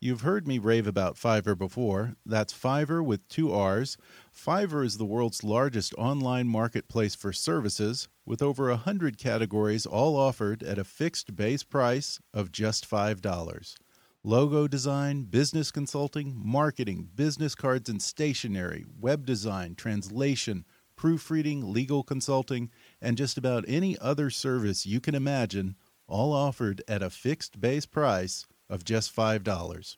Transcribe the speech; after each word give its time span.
You've 0.00 0.20
heard 0.20 0.46
me 0.46 0.60
rave 0.60 0.86
about 0.86 1.16
Fiverr 1.16 1.58
before. 1.58 2.14
That's 2.24 2.52
Fiverr 2.52 3.04
with 3.04 3.26
two 3.28 3.50
R's. 3.52 3.96
Fiverr 4.32 4.84
is 4.84 4.96
the 4.96 5.04
world's 5.04 5.42
largest 5.42 5.92
online 5.98 6.46
marketplace 6.46 7.16
for 7.16 7.32
services, 7.32 8.06
with 8.24 8.40
over 8.40 8.70
a 8.70 8.76
hundred 8.76 9.18
categories 9.18 9.86
all 9.86 10.14
offered 10.14 10.62
at 10.62 10.78
a 10.78 10.84
fixed 10.84 11.34
base 11.34 11.64
price 11.64 12.20
of 12.32 12.52
just 12.52 12.88
$5. 12.88 13.74
Logo 14.22 14.68
design, 14.68 15.24
business 15.24 15.72
consulting, 15.72 16.40
marketing, 16.44 17.08
business 17.16 17.56
cards 17.56 17.88
and 17.88 18.00
stationery, 18.00 18.84
web 19.00 19.26
design, 19.26 19.74
translation, 19.74 20.64
proofreading, 20.94 21.72
legal 21.72 22.04
consulting, 22.04 22.70
and 23.02 23.16
just 23.16 23.36
about 23.36 23.64
any 23.66 23.98
other 23.98 24.30
service 24.30 24.86
you 24.86 25.00
can 25.00 25.16
imagine 25.16 25.74
all 26.06 26.32
offered 26.32 26.82
at 26.86 27.02
a 27.02 27.10
fixed 27.10 27.60
base 27.60 27.84
price 27.84 28.46
of 28.68 28.84
just 28.84 29.14
$5. 29.14 29.96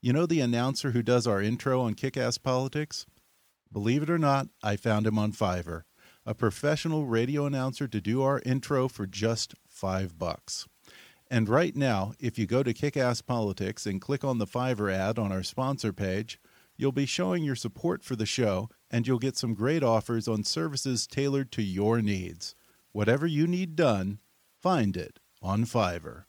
You 0.00 0.12
know 0.12 0.26
the 0.26 0.40
announcer 0.40 0.90
who 0.90 1.02
does 1.02 1.26
our 1.26 1.40
intro 1.40 1.80
on 1.80 1.94
Kick 1.94 2.16
Ass 2.16 2.38
Politics? 2.38 3.06
Believe 3.72 4.02
it 4.02 4.10
or 4.10 4.18
not, 4.18 4.48
I 4.62 4.76
found 4.76 5.06
him 5.06 5.18
on 5.18 5.32
Fiverr, 5.32 5.82
a 6.26 6.34
professional 6.34 7.06
radio 7.06 7.46
announcer 7.46 7.88
to 7.88 8.00
do 8.00 8.22
our 8.22 8.40
intro 8.44 8.86
for 8.88 9.06
just 9.06 9.54
5 9.66 10.18
bucks. 10.18 10.66
And 11.30 11.48
right 11.48 11.74
now, 11.74 12.12
if 12.20 12.38
you 12.38 12.46
go 12.46 12.62
to 12.62 12.74
Kick 12.74 12.96
Ass 12.96 13.22
Politics 13.22 13.86
and 13.86 14.00
click 14.00 14.22
on 14.24 14.38
the 14.38 14.46
Fiverr 14.46 14.92
ad 14.92 15.18
on 15.18 15.32
our 15.32 15.42
sponsor 15.42 15.92
page, 15.92 16.38
you'll 16.76 16.92
be 16.92 17.06
showing 17.06 17.42
your 17.42 17.56
support 17.56 18.04
for 18.04 18.14
the 18.14 18.26
show 18.26 18.68
and 18.90 19.06
you'll 19.06 19.18
get 19.18 19.36
some 19.36 19.54
great 19.54 19.82
offers 19.82 20.28
on 20.28 20.44
services 20.44 21.06
tailored 21.06 21.50
to 21.52 21.62
your 21.62 22.02
needs. 22.02 22.54
Whatever 22.92 23.26
you 23.26 23.46
need 23.46 23.74
done, 23.74 24.20
find 24.60 24.96
it 24.96 25.18
on 25.42 25.64
Fiverr. 25.64 26.24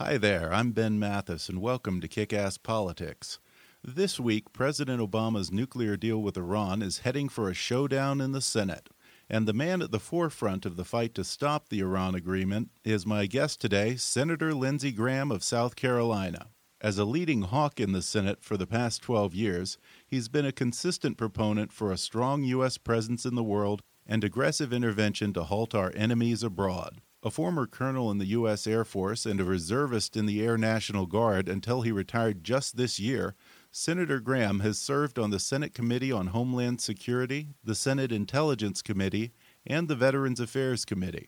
Hi 0.00 0.16
there, 0.16 0.54
I'm 0.54 0.70
Ben 0.70 1.00
Mathis, 1.00 1.48
and 1.48 1.60
welcome 1.60 2.00
to 2.00 2.06
Kick 2.06 2.32
Ass 2.32 2.56
Politics. 2.56 3.40
This 3.82 4.20
week, 4.20 4.52
President 4.52 5.02
Obama's 5.02 5.50
nuclear 5.50 5.96
deal 5.96 6.22
with 6.22 6.36
Iran 6.36 6.82
is 6.82 6.98
heading 6.98 7.28
for 7.28 7.50
a 7.50 7.54
showdown 7.54 8.20
in 8.20 8.30
the 8.30 8.40
Senate. 8.40 8.90
And 9.28 9.48
the 9.48 9.52
man 9.52 9.82
at 9.82 9.90
the 9.90 9.98
forefront 9.98 10.64
of 10.64 10.76
the 10.76 10.84
fight 10.84 11.16
to 11.16 11.24
stop 11.24 11.68
the 11.68 11.80
Iran 11.80 12.14
agreement 12.14 12.70
is 12.84 13.06
my 13.06 13.26
guest 13.26 13.60
today, 13.60 13.96
Senator 13.96 14.54
Lindsey 14.54 14.92
Graham 14.92 15.32
of 15.32 15.42
South 15.42 15.74
Carolina. 15.74 16.46
As 16.80 16.96
a 16.96 17.04
leading 17.04 17.42
hawk 17.42 17.80
in 17.80 17.90
the 17.90 18.00
Senate 18.00 18.38
for 18.40 18.56
the 18.56 18.68
past 18.68 19.02
12 19.02 19.34
years, 19.34 19.78
he's 20.06 20.28
been 20.28 20.46
a 20.46 20.52
consistent 20.52 21.16
proponent 21.16 21.72
for 21.72 21.90
a 21.90 21.98
strong 21.98 22.44
U.S. 22.44 22.78
presence 22.78 23.24
in 23.26 23.34
the 23.34 23.42
world 23.42 23.82
and 24.06 24.22
aggressive 24.22 24.72
intervention 24.72 25.32
to 25.32 25.42
halt 25.42 25.74
our 25.74 25.90
enemies 25.96 26.44
abroad. 26.44 27.00
A 27.24 27.30
former 27.32 27.66
colonel 27.66 28.12
in 28.12 28.18
the 28.18 28.26
U.S. 28.26 28.64
Air 28.64 28.84
Force 28.84 29.26
and 29.26 29.40
a 29.40 29.44
reservist 29.44 30.16
in 30.16 30.26
the 30.26 30.40
Air 30.40 30.56
National 30.56 31.04
Guard 31.04 31.48
until 31.48 31.82
he 31.82 31.90
retired 31.90 32.44
just 32.44 32.76
this 32.76 33.00
year, 33.00 33.34
Senator 33.72 34.20
Graham 34.20 34.60
has 34.60 34.78
served 34.78 35.18
on 35.18 35.30
the 35.30 35.40
Senate 35.40 35.74
Committee 35.74 36.12
on 36.12 36.28
Homeland 36.28 36.80
Security, 36.80 37.48
the 37.64 37.74
Senate 37.74 38.12
Intelligence 38.12 38.82
Committee, 38.82 39.32
and 39.66 39.88
the 39.88 39.96
Veterans 39.96 40.38
Affairs 40.38 40.84
Committee. 40.84 41.26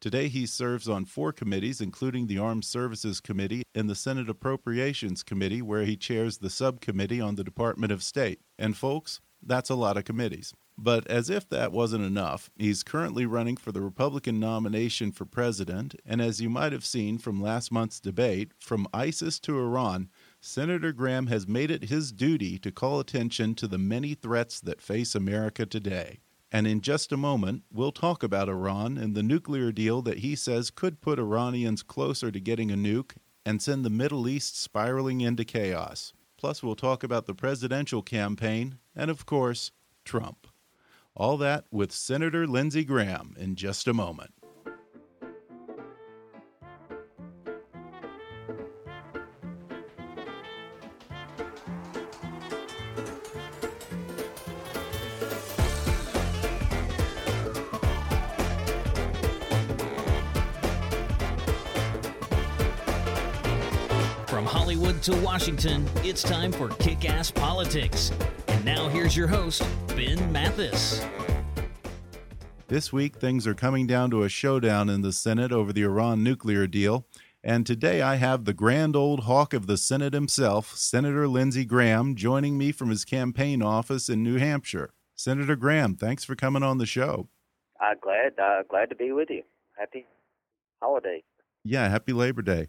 Today, 0.00 0.26
he 0.26 0.44
serves 0.44 0.88
on 0.88 1.04
four 1.04 1.32
committees, 1.32 1.80
including 1.80 2.26
the 2.26 2.38
Armed 2.38 2.64
Services 2.64 3.20
Committee 3.20 3.62
and 3.76 3.88
the 3.88 3.94
Senate 3.94 4.28
Appropriations 4.28 5.22
Committee, 5.22 5.62
where 5.62 5.84
he 5.84 5.96
chairs 5.96 6.38
the 6.38 6.50
subcommittee 6.50 7.20
on 7.20 7.36
the 7.36 7.44
Department 7.44 7.92
of 7.92 8.02
State. 8.02 8.40
And, 8.58 8.76
folks, 8.76 9.20
that's 9.40 9.70
a 9.70 9.76
lot 9.76 9.96
of 9.96 10.04
committees. 10.04 10.52
But 10.78 11.06
as 11.06 11.28
if 11.28 11.48
that 11.50 11.70
wasn't 11.70 12.04
enough, 12.04 12.50
he's 12.56 12.82
currently 12.82 13.26
running 13.26 13.56
for 13.56 13.72
the 13.72 13.82
Republican 13.82 14.40
nomination 14.40 15.12
for 15.12 15.24
president. 15.24 15.94
And 16.06 16.20
as 16.20 16.40
you 16.40 16.48
might 16.48 16.72
have 16.72 16.84
seen 16.84 17.18
from 17.18 17.42
last 17.42 17.70
month's 17.70 18.00
debate, 18.00 18.52
from 18.58 18.88
ISIS 18.92 19.38
to 19.40 19.58
Iran, 19.58 20.08
Senator 20.40 20.92
Graham 20.92 21.26
has 21.26 21.46
made 21.46 21.70
it 21.70 21.84
his 21.84 22.10
duty 22.10 22.58
to 22.58 22.72
call 22.72 22.98
attention 22.98 23.54
to 23.56 23.68
the 23.68 23.78
many 23.78 24.14
threats 24.14 24.60
that 24.60 24.80
face 24.80 25.14
America 25.14 25.66
today. 25.66 26.20
And 26.50 26.66
in 26.66 26.80
just 26.80 27.12
a 27.12 27.16
moment, 27.16 27.62
we'll 27.72 27.92
talk 27.92 28.22
about 28.22 28.48
Iran 28.48 28.98
and 28.98 29.14
the 29.14 29.22
nuclear 29.22 29.72
deal 29.72 30.02
that 30.02 30.18
he 30.18 30.34
says 30.34 30.70
could 30.70 31.00
put 31.00 31.18
Iranians 31.18 31.82
closer 31.82 32.30
to 32.30 32.40
getting 32.40 32.70
a 32.70 32.76
nuke 32.76 33.12
and 33.46 33.62
send 33.62 33.84
the 33.84 33.90
Middle 33.90 34.28
East 34.28 34.60
spiraling 34.60 35.20
into 35.20 35.44
chaos. 35.44 36.12
Plus, 36.36 36.62
we'll 36.62 36.74
talk 36.74 37.02
about 37.02 37.26
the 37.26 37.34
presidential 37.34 38.02
campaign 38.02 38.78
and, 38.94 39.10
of 39.10 39.24
course, 39.26 39.70
Trump. 40.04 40.46
All 41.14 41.36
that 41.38 41.64
with 41.70 41.92
Senator 41.92 42.46
Lindsey 42.46 42.84
Graham 42.84 43.36
in 43.38 43.54
just 43.54 43.86
a 43.86 43.92
moment. 43.92 44.32
From 64.26 64.46
Hollywood 64.46 65.02
to 65.02 65.14
Washington, 65.16 65.86
it's 65.96 66.22
time 66.22 66.52
for 66.52 66.70
Kick 66.70 67.08
Ass 67.08 67.30
Politics. 67.30 68.10
And 68.48 68.64
now 68.64 68.88
here's 68.88 69.14
your 69.14 69.26
host, 69.28 69.62
Ben 69.96 70.32
Mathis. 70.32 71.04
This 72.68 72.92
week, 72.92 73.16
things 73.16 73.46
are 73.46 73.54
coming 73.54 73.86
down 73.86 74.10
to 74.10 74.22
a 74.22 74.28
showdown 74.28 74.88
in 74.88 75.02
the 75.02 75.12
Senate 75.12 75.52
over 75.52 75.72
the 75.72 75.82
Iran 75.82 76.22
nuclear 76.22 76.66
deal. 76.66 77.06
And 77.44 77.66
today 77.66 78.00
I 78.00 78.16
have 78.16 78.44
the 78.44 78.54
grand 78.54 78.96
old 78.96 79.24
hawk 79.24 79.52
of 79.52 79.66
the 79.66 79.76
Senate 79.76 80.14
himself, 80.14 80.74
Senator 80.76 81.28
Lindsey 81.28 81.64
Graham, 81.64 82.14
joining 82.14 82.56
me 82.56 82.72
from 82.72 82.88
his 82.88 83.04
campaign 83.04 83.60
office 83.60 84.08
in 84.08 84.22
New 84.22 84.38
Hampshire. 84.38 84.94
Senator 85.14 85.56
Graham, 85.56 85.96
thanks 85.96 86.24
for 86.24 86.34
coming 86.34 86.62
on 86.62 86.78
the 86.78 86.86
show. 86.86 87.28
Uh, 87.78 87.94
glad, 88.00 88.38
uh, 88.38 88.62
glad 88.68 88.88
to 88.88 88.96
be 88.96 89.12
with 89.12 89.28
you. 89.28 89.42
Happy 89.78 90.06
holiday. 90.80 91.22
Yeah, 91.64 91.88
happy 91.88 92.12
Labor 92.12 92.42
Day. 92.42 92.68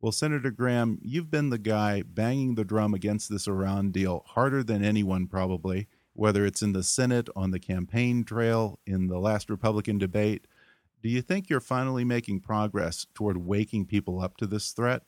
Well, 0.00 0.12
Senator 0.12 0.50
Graham, 0.50 0.98
you've 1.02 1.30
been 1.30 1.50
the 1.50 1.58
guy 1.58 2.02
banging 2.02 2.54
the 2.54 2.64
drum 2.64 2.94
against 2.94 3.30
this 3.30 3.46
Iran 3.46 3.90
deal 3.90 4.24
harder 4.26 4.62
than 4.62 4.84
anyone, 4.84 5.26
probably, 5.26 5.88
whether 6.14 6.44
it's 6.44 6.62
in 6.62 6.72
the 6.72 6.82
Senate, 6.82 7.28
on 7.36 7.50
the 7.50 7.58
campaign 7.58 8.24
trail, 8.24 8.78
in 8.86 9.06
the 9.06 9.18
last 9.18 9.50
Republican 9.50 9.98
debate. 9.98 10.46
Do 11.02 11.08
you 11.08 11.22
think 11.22 11.48
you're 11.48 11.60
finally 11.60 12.04
making 12.04 12.40
progress 12.40 13.06
toward 13.14 13.38
waking 13.38 13.86
people 13.86 14.20
up 14.20 14.36
to 14.38 14.46
this 14.46 14.70
threat? 14.72 15.02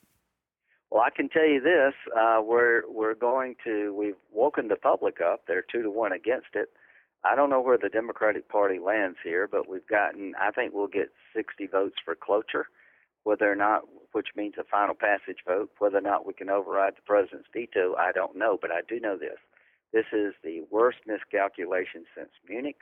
Well, 0.89 1.01
I 1.01 1.09
can 1.09 1.29
tell 1.29 1.45
you 1.45 1.61
this: 1.61 1.93
uh, 2.15 2.41
we're 2.43 2.83
we're 2.87 3.15
going 3.15 3.55
to 3.63 3.93
we've 3.93 4.15
woken 4.31 4.67
the 4.67 4.75
public 4.75 5.21
up. 5.21 5.41
They're 5.47 5.65
two 5.71 5.81
to 5.83 5.91
one 5.91 6.11
against 6.11 6.55
it. 6.55 6.69
I 7.23 7.35
don't 7.35 7.49
know 7.49 7.61
where 7.61 7.77
the 7.77 7.89
Democratic 7.89 8.49
Party 8.49 8.79
lands 8.79 9.17
here, 9.23 9.47
but 9.47 9.69
we've 9.69 9.87
gotten. 9.87 10.33
I 10.39 10.51
think 10.51 10.73
we'll 10.73 10.87
get 10.87 11.09
60 11.35 11.67
votes 11.67 11.95
for 12.03 12.15
cloture. 12.15 12.67
Whether 13.23 13.49
or 13.49 13.55
not 13.55 13.83
which 14.13 14.29
means 14.35 14.55
a 14.57 14.63
final 14.63 14.95
passage 14.95 15.39
vote. 15.45 15.71
Whether 15.79 15.97
or 15.97 16.01
not 16.01 16.25
we 16.25 16.33
can 16.33 16.49
override 16.49 16.93
the 16.95 17.01
president's 17.01 17.47
veto, 17.51 17.95
I 17.95 18.11
don't 18.11 18.37
know, 18.37 18.57
but 18.59 18.71
I 18.71 18.81
do 18.87 18.99
know 18.99 19.17
this. 19.17 19.37
This 19.93 20.05
is 20.11 20.33
the 20.43 20.63
worst 20.71 20.97
miscalculation 21.05 22.05
since 22.17 22.31
Munich. 22.49 22.79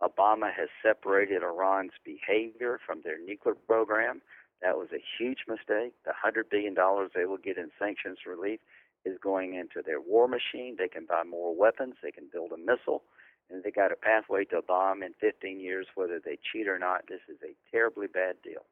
Obama 0.00 0.52
has 0.54 0.68
separated 0.82 1.42
Iran's 1.42 1.98
behavior 2.04 2.78
from 2.86 3.00
their 3.02 3.18
nuclear 3.18 3.56
program. 3.56 4.22
That 4.62 4.78
was 4.78 4.88
a 4.92 5.02
huge 5.18 5.40
mistake. 5.48 5.94
The 6.04 6.12
$100 6.24 6.50
billion 6.50 6.74
they 7.14 7.24
will 7.24 7.38
get 7.38 7.58
in 7.58 7.70
sanctions 7.76 8.18
relief 8.24 8.60
is 9.04 9.18
going 9.20 9.54
into 9.54 9.82
their 9.84 10.00
war 10.00 10.28
machine. 10.28 10.76
They 10.78 10.88
can 10.88 11.06
buy 11.06 11.24
more 11.28 11.54
weapons, 11.54 11.94
they 12.02 12.12
can 12.12 12.28
build 12.32 12.52
a 12.52 12.56
missile, 12.56 13.02
and 13.50 13.62
they 13.64 13.72
got 13.72 13.92
a 13.92 13.96
pathway 13.96 14.44
to 14.46 14.58
a 14.58 14.62
bomb 14.62 15.02
in 15.02 15.12
15 15.20 15.60
years, 15.60 15.86
whether 15.96 16.20
they 16.24 16.38
cheat 16.52 16.68
or 16.68 16.78
not. 16.78 17.02
This 17.08 17.20
is 17.28 17.38
a 17.42 17.54
terribly 17.70 18.06
bad 18.06 18.36
deal. 18.42 18.64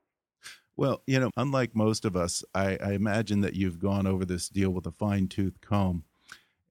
Well, 0.77 1.03
you 1.07 1.21
know, 1.21 1.31
unlike 1.37 1.75
most 1.75 2.05
of 2.05 2.17
us, 2.17 2.45
I, 2.55 2.79
I 2.83 2.93
imagine 2.93 3.41
that 3.43 3.55
you've 3.55 3.79
gone 3.79 4.07
over 4.07 4.25
this 4.25 4.49
deal 4.49 4.71
with 4.71 4.87
a 4.87 4.93
fine 4.93 5.29
tooth 5.29 5.61
comb. 5.61 6.05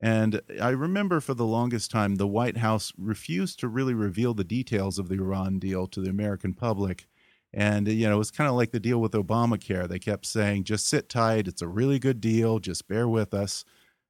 And 0.02 0.42
I 0.60 0.70
remember 0.70 1.20
for 1.20 1.36
the 1.36 1.46
longest 1.46 1.92
time, 1.92 2.16
the 2.16 2.28
White 2.28 2.58
House 2.58 2.92
refused 2.98 3.60
to 3.60 3.68
really 3.68 3.94
reveal 3.94 4.34
the 4.34 4.44
details 4.44 4.98
of 4.98 5.10
the 5.10 5.16
Iran 5.16 5.60
deal 5.60 5.86
to 5.88 6.02
the 6.02 6.10
American 6.10 6.54
public. 6.56 7.08
And, 7.54 7.88
you 7.88 8.08
know, 8.08 8.16
it 8.16 8.18
was 8.18 8.32
kind 8.32 8.50
of 8.50 8.56
like 8.56 8.72
the 8.72 8.80
deal 8.80 9.00
with 9.00 9.12
Obamacare. 9.12 9.88
They 9.88 10.00
kept 10.00 10.26
saying, 10.26 10.64
just 10.64 10.88
sit 10.88 11.08
tight. 11.08 11.48
It's 11.48 11.62
a 11.62 11.68
really 11.68 12.00
good 12.00 12.20
deal. 12.20 12.60
Just 12.60 12.88
bear 12.88 13.08
with 13.08 13.34
us. 13.34 13.64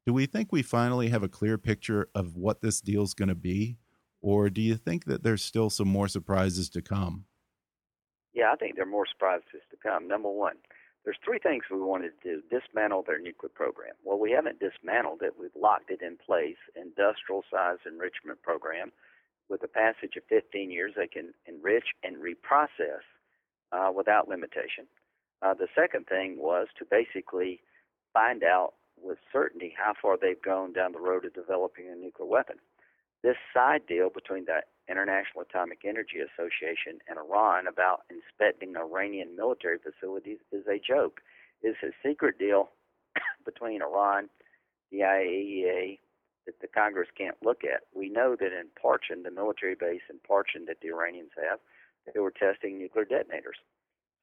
Do 0.05 0.13
we 0.13 0.27
think 0.27 0.51
we 0.51 0.61
finally 0.61 1.09
have 1.09 1.23
a 1.23 1.27
clear 1.27 1.57
picture 1.57 2.07
of 2.15 2.37
what 2.37 2.61
this 2.61 2.79
deal 2.79 3.03
is 3.03 3.13
going 3.13 3.29
to 3.29 3.35
be? 3.35 3.77
Or 4.21 4.49
do 4.49 4.61
you 4.61 4.75
think 4.75 5.05
that 5.05 5.23
there's 5.23 5.43
still 5.43 5.69
some 5.69 5.87
more 5.87 6.07
surprises 6.07 6.69
to 6.69 6.81
come? 6.81 7.25
Yeah, 8.33 8.51
I 8.53 8.55
think 8.55 8.75
there 8.75 8.85
are 8.85 8.89
more 8.89 9.07
surprises 9.07 9.61
to 9.71 9.77
come. 9.81 10.07
Number 10.07 10.31
one, 10.31 10.55
there's 11.03 11.17
three 11.25 11.39
things 11.39 11.63
we 11.71 11.79
wanted 11.79 12.11
to 12.21 12.41
do 12.41 12.41
dismantle 12.49 13.03
their 13.07 13.19
nuclear 13.19 13.49
program. 13.49 13.93
Well, 14.03 14.19
we 14.19 14.31
haven't 14.31 14.59
dismantled 14.59 15.21
it, 15.21 15.33
we've 15.39 15.55
locked 15.59 15.89
it 15.89 16.01
in 16.01 16.17
place. 16.17 16.61
Industrial 16.75 17.43
size 17.51 17.77
enrichment 17.85 18.41
program. 18.43 18.91
With 19.49 19.61
the 19.61 19.67
passage 19.67 20.15
of 20.15 20.23
15 20.29 20.71
years, 20.71 20.93
they 20.95 21.07
can 21.07 21.33
enrich 21.45 21.87
and 22.03 22.17
reprocess 22.17 23.03
uh, 23.71 23.91
without 23.91 24.29
limitation. 24.29 24.87
Uh, 25.41 25.53
the 25.53 25.67
second 25.75 26.05
thing 26.07 26.37
was 26.37 26.67
to 26.77 26.85
basically 26.85 27.61
find 28.13 28.43
out 28.43 28.73
with 29.01 29.17
certainty 29.33 29.73
how 29.75 29.93
far 29.99 30.17
they've 30.17 30.41
gone 30.41 30.71
down 30.71 30.91
the 30.91 30.99
road 30.99 31.25
of 31.25 31.33
developing 31.33 31.89
a 31.91 31.95
nuclear 31.95 32.29
weapon. 32.29 32.57
This 33.23 33.37
side 33.53 33.85
deal 33.87 34.09
between 34.09 34.45
the 34.45 34.61
International 34.89 35.41
Atomic 35.47 35.85
Energy 35.85 36.17
Association 36.19 36.99
and 37.07 37.19
Iran 37.19 37.67
about 37.67 38.01
inspecting 38.09 38.75
Iranian 38.75 39.35
military 39.35 39.77
facilities 39.77 40.39
is 40.51 40.65
a 40.67 40.79
joke. 40.79 41.21
It's 41.61 41.77
a 41.83 41.93
secret 42.05 42.39
deal 42.39 42.71
between 43.45 43.81
Iran, 43.81 44.29
the 44.91 44.99
IAEA, 44.99 45.99
that 46.47 46.59
the 46.59 46.67
Congress 46.67 47.09
can't 47.15 47.37
look 47.43 47.63
at. 47.63 47.81
We 47.93 48.09
know 48.09 48.35
that 48.39 48.51
in 48.51 48.67
Parchin, 48.81 49.21
the 49.23 49.31
military 49.31 49.75
base 49.75 50.01
in 50.09 50.17
Parchin 50.27 50.65
that 50.65 50.77
the 50.81 50.89
Iranians 50.89 51.31
have, 51.37 51.59
they 52.11 52.19
were 52.19 52.31
testing 52.31 52.79
nuclear 52.79 53.05
detonators. 53.05 53.57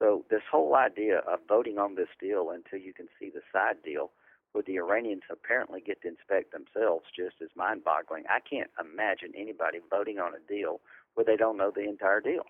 So 0.00 0.24
this 0.28 0.42
whole 0.50 0.74
idea 0.74 1.18
of 1.18 1.40
voting 1.48 1.78
on 1.78 1.94
this 1.94 2.08
deal 2.20 2.50
until 2.50 2.78
you 2.78 2.92
can 2.92 3.06
see 3.18 3.30
the 3.30 3.42
side 3.52 3.76
deal 3.84 4.10
where 4.52 4.64
the 4.66 4.76
Iranians 4.76 5.22
apparently 5.30 5.80
get 5.80 6.00
to 6.02 6.08
inspect 6.08 6.52
themselves 6.52 7.04
just 7.14 7.36
as 7.42 7.48
mind 7.54 7.84
boggling. 7.84 8.24
I 8.28 8.40
can't 8.40 8.70
imagine 8.80 9.32
anybody 9.36 9.78
voting 9.90 10.18
on 10.18 10.32
a 10.34 10.52
deal 10.52 10.80
where 11.14 11.24
they 11.24 11.36
don't 11.36 11.56
know 11.56 11.72
the 11.74 11.88
entire 11.88 12.20
deal. 12.20 12.44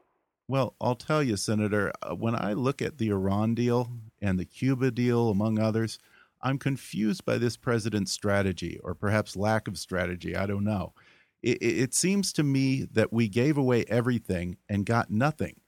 Well, 0.47 0.75
I'll 0.81 0.95
tell 0.95 1.23
you, 1.23 1.37
Senator, 1.37 1.93
uh, 2.03 2.15
when 2.15 2.35
I 2.35 2.55
look 2.55 2.81
at 2.81 2.99
the 2.99 3.11
Iran 3.11 3.55
deal 3.55 3.91
and 4.23 4.39
the 4.39 4.47
Cuba 4.47 4.91
deal, 4.91 5.29
among 5.29 5.59
others, 5.59 5.99
I'm 6.41 6.59
confused 6.59 7.25
by 7.25 7.39
this 7.39 7.57
president's 7.57 8.13
strategy, 8.13 8.81
or 8.83 8.95
perhaps 8.95 9.37
lack 9.37 9.69
of 9.69 9.77
strategy. 9.77 10.37
I 10.37 10.47
don't 10.47 10.65
know. 10.65 10.95
It, 11.43 11.59
it 11.61 11.95
seems 11.95 12.33
to 12.35 12.43
me 12.43 12.87
that 12.93 13.13
we 13.13 13.29
gave 13.29 13.59
away 13.59 13.85
everything 13.89 14.57
and 14.69 14.87
got 14.87 15.11
nothing. 15.11 15.61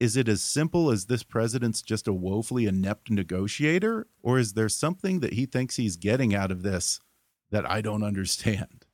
Is 0.00 0.16
it 0.16 0.28
as 0.28 0.42
simple 0.42 0.90
as 0.90 1.06
this 1.06 1.24
president's 1.24 1.82
just 1.82 2.06
a 2.06 2.12
woefully 2.12 2.66
inept 2.66 3.10
negotiator, 3.10 4.06
or 4.22 4.38
is 4.38 4.52
there 4.52 4.68
something 4.68 5.20
that 5.20 5.32
he 5.32 5.44
thinks 5.44 5.74
he's 5.74 5.96
getting 5.96 6.34
out 6.34 6.52
of 6.52 6.62
this 6.62 7.00
that 7.50 7.68
I 7.68 7.80
don't 7.80 8.04
understand? 8.04 8.86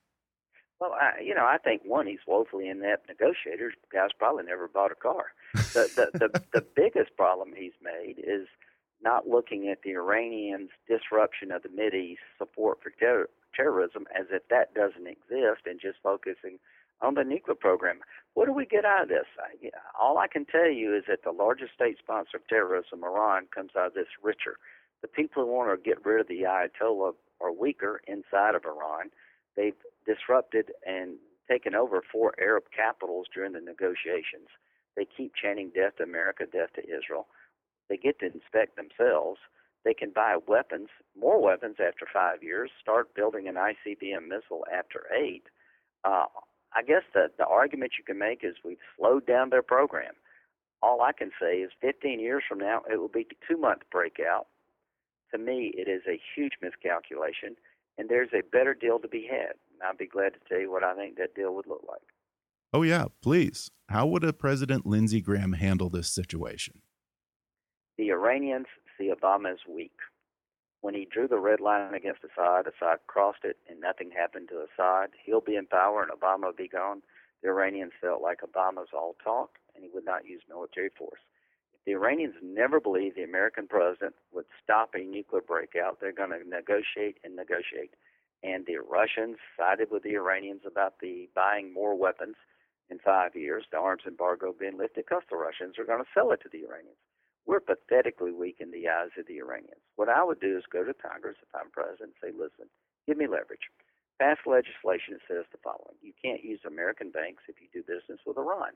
Well, 0.79 0.93
I, 0.93 1.21
you 1.21 1.35
know, 1.35 1.45
I 1.45 1.57
think 1.57 1.83
one, 1.85 2.07
he's 2.07 2.25
woefully 2.27 2.67
inept 2.69 3.07
negotiator. 3.07 3.71
Guy's 3.93 4.09
probably 4.17 4.43
never 4.45 4.67
bought 4.67 4.91
a 4.91 4.95
car. 4.95 5.27
The 5.53 6.09
the 6.13 6.19
the, 6.19 6.43
the 6.53 6.65
biggest 6.75 7.15
problem 7.15 7.53
he's 7.55 7.77
made 7.81 8.15
is 8.17 8.47
not 9.01 9.27
looking 9.27 9.69
at 9.69 9.83
the 9.83 9.91
Iranians' 9.91 10.71
disruption 10.87 11.51
of 11.51 11.61
the 11.61 11.69
Mid 11.69 11.93
East 11.93 12.21
support 12.37 12.79
for 12.81 12.91
ter- 12.99 13.29
terrorism 13.55 14.05
as 14.13 14.25
if 14.31 14.47
that 14.49 14.73
doesn't 14.73 15.07
exist, 15.07 15.61
and 15.65 15.79
just 15.79 15.97
focusing 16.01 16.57
on 17.05 17.13
the 17.13 17.23
nuclear 17.23 17.55
program. 17.55 17.99
What 18.33 18.47
do 18.47 18.53
we 18.53 18.65
get 18.65 18.83
out 18.83 19.03
of 19.03 19.09
this? 19.09 19.25
All 19.99 20.17
I 20.17 20.27
can 20.27 20.45
tell 20.45 20.69
you 20.69 20.95
is 20.95 21.03
that 21.07 21.23
the 21.23 21.31
largest 21.31 21.73
state 21.73 21.97
sponsor 21.99 22.37
of 22.37 22.47
terrorism, 22.47 23.03
Iran, 23.03 23.47
comes 23.53 23.71
out 23.77 23.87
of 23.87 23.93
this 23.93 24.11
richer. 24.21 24.57
The 25.01 25.07
people 25.07 25.45
who 25.45 25.51
want 25.51 25.69
to 25.71 25.89
get 25.89 26.05
rid 26.05 26.19
of 26.19 26.27
the 26.27 26.41
Ayatollah 26.41 27.13
are 27.39 27.51
weaker 27.51 28.01
inside 28.07 28.55
of 28.55 28.65
Iran. 28.65 29.11
They've 29.55 29.77
disrupted 30.05 30.71
and 30.85 31.17
taken 31.49 31.75
over 31.75 32.01
four 32.11 32.33
Arab 32.41 32.63
capitals 32.75 33.27
during 33.33 33.53
the 33.53 33.61
negotiations. 33.61 34.49
They 34.97 35.05
keep 35.05 35.33
chanting 35.35 35.71
death 35.75 35.97
to 35.97 36.03
America, 36.03 36.45
death 36.51 36.73
to 36.75 36.83
Israel. 36.83 37.27
They 37.87 37.97
get 37.97 38.19
to 38.19 38.25
inspect 38.25 38.75
themselves. 38.75 39.39
They 39.83 39.93
can 39.93 40.09
buy 40.09 40.37
weapons, 40.47 40.89
more 41.17 41.39
weapons 41.39 41.77
after 41.79 42.07
five 42.11 42.41
years, 42.41 42.71
start 42.81 43.13
building 43.13 43.47
an 43.47 43.55
ICBM 43.55 44.27
missile 44.27 44.65
after 44.73 45.05
eight. 45.15 45.43
Uh, 46.03 46.25
I 46.75 46.81
guess 46.83 47.03
the, 47.13 47.27
the 47.37 47.45
argument 47.45 47.93
you 47.97 48.03
can 48.03 48.19
make 48.19 48.43
is 48.43 48.55
we've 48.63 48.77
slowed 48.97 49.25
down 49.25 49.49
their 49.49 49.63
program. 49.63 50.13
All 50.81 51.01
I 51.01 51.13
can 51.13 51.31
say 51.41 51.57
is 51.59 51.71
15 51.81 52.19
years 52.19 52.43
from 52.47 52.59
now, 52.59 52.81
it 52.91 52.99
will 52.99 53.07
be 53.07 53.21
a 53.31 53.47
two 53.47 53.57
month 53.57 53.81
breakout. 53.91 54.47
To 55.31 55.37
me, 55.37 55.71
it 55.75 55.89
is 55.89 56.01
a 56.07 56.19
huge 56.35 56.53
miscalculation, 56.61 57.55
and 57.97 58.09
there's 58.09 58.29
a 58.33 58.43
better 58.51 58.73
deal 58.73 58.99
to 58.99 59.07
be 59.07 59.27
had. 59.29 59.55
And 59.73 59.81
I'd 59.83 59.97
be 59.97 60.05
glad 60.05 60.33
to 60.33 60.39
tell 60.47 60.59
you 60.59 60.71
what 60.71 60.83
I 60.83 60.95
think 60.95 61.17
that 61.17 61.33
deal 61.33 61.55
would 61.55 61.67
look 61.67 61.83
like. 61.87 62.01
Oh, 62.73 62.83
yeah, 62.83 63.05
please. 63.21 63.71
How 63.89 64.05
would 64.05 64.23
a 64.23 64.33
President 64.33 64.85
Lindsey 64.85 65.21
Graham 65.21 65.53
handle 65.53 65.89
this 65.89 66.09
situation? 66.13 66.81
The 67.97 68.11
Iranians 68.11 68.67
see 68.97 69.11
Obama 69.11 69.53
as 69.53 69.59
weak 69.69 69.93
when 70.85 70.93
he 70.93 71.09
drew 71.09 71.27
the 71.27 71.39
red 71.39 71.59
line 71.59 71.95
against 71.95 72.21
Assad, 72.23 72.67
Assad 72.67 72.99
crossed 73.07 73.43
it 73.43 73.57
and 73.67 73.81
nothing 73.81 74.11
happened 74.11 74.49
to 74.49 74.61
Assad. 74.69 75.09
He'll 75.25 75.41
be 75.41 75.55
in 75.55 75.65
power 75.65 76.03
and 76.03 76.11
Obama 76.11 76.45
will 76.45 76.53
be 76.53 76.67
gone. 76.67 77.01
The 77.41 77.49
Iranians 77.49 77.93
felt 77.99 78.21
like 78.21 78.41
Obama's 78.41 78.93
all 78.93 79.15
talk 79.23 79.57
and 79.73 79.83
he 79.83 79.89
would 79.91 80.05
not 80.05 80.27
use 80.27 80.43
military 80.47 80.89
force. 80.95 81.21
If 81.73 81.79
the 81.85 81.93
Iranians 81.93 82.35
never 82.43 82.79
believed 82.79 83.15
the 83.15 83.23
American 83.23 83.65
president 83.65 84.13
would 84.31 84.45
stop 84.63 84.93
a 84.93 85.03
nuclear 85.03 85.41
breakout, 85.41 85.97
they're 85.99 86.13
going 86.13 86.29
to 86.29 86.47
negotiate 86.47 87.17
and 87.23 87.35
negotiate. 87.35 87.95
And 88.43 88.67
the 88.67 88.77
Russians 88.77 89.37
sided 89.57 89.89
with 89.89 90.03
the 90.03 90.13
Iranians 90.13 90.61
about 90.67 90.99
the 91.01 91.27
buying 91.33 91.73
more 91.73 91.97
weapons 91.97 92.35
in 92.91 92.99
five 92.99 93.35
years, 93.35 93.65
the 93.71 93.79
arms 93.79 94.03
embargo 94.05 94.53
being 94.53 94.77
lifted 94.77 95.05
because 95.07 95.23
the 95.31 95.35
Russians 95.35 95.79
are 95.79 95.85
going 95.85 96.03
to 96.03 96.13
sell 96.13 96.31
it 96.31 96.41
to 96.43 96.49
the 96.49 96.61
Iranians 96.61 97.01
we're 97.45 97.61
pathetically 97.61 98.31
weak 98.31 98.57
in 98.59 98.71
the 98.71 98.89
eyes 98.89 99.13
of 99.17 99.27
the 99.27 99.37
Iranians. 99.37 99.85
What 99.95 100.09
I 100.09 100.23
would 100.23 100.39
do 100.39 100.57
is 100.57 100.63
go 100.71 100.83
to 100.83 100.93
Congress 100.93 101.37
if 101.41 101.49
I'm 101.53 101.69
president 101.69 102.13
and 102.13 102.19
say, 102.21 102.31
listen, 102.33 102.65
give 103.05 103.17
me 103.17 103.27
leverage. 103.27 103.69
Pass 104.19 104.37
legislation 104.47 105.19
that 105.19 105.27
says 105.27 105.45
the 105.51 105.61
following 105.61 105.99
You 106.01 106.13
can't 106.15 106.43
use 106.43 106.61
American 106.65 107.11
banks 107.11 107.43
if 107.47 107.61
you 107.61 107.67
do 107.73 107.83
business 107.83 108.19
with 108.25 108.37
Iran. 108.37 108.73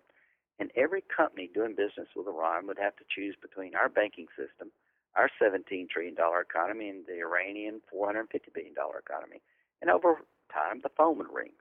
And 0.60 0.70
every 0.76 1.02
company 1.02 1.50
doing 1.52 1.74
business 1.74 2.12
with 2.16 2.28
Iran 2.28 2.68
would 2.68 2.78
have 2.78 2.96
to 2.98 3.08
choose 3.08 3.36
between 3.40 3.74
our 3.74 3.88
banking 3.88 4.28
system, 4.36 4.70
our 5.16 5.32
$17 5.42 5.90
trillion 5.90 6.16
economy, 6.20 6.90
and 6.90 7.08
the 7.08 7.24
Iranian 7.24 7.80
$450 7.88 8.28
billion 8.54 8.76
economy. 8.76 9.40
And 9.82 9.90
over 9.90 10.22
time, 10.52 10.82
the 10.84 10.92
phone 10.98 11.18
would 11.18 11.32
ring. 11.32 11.56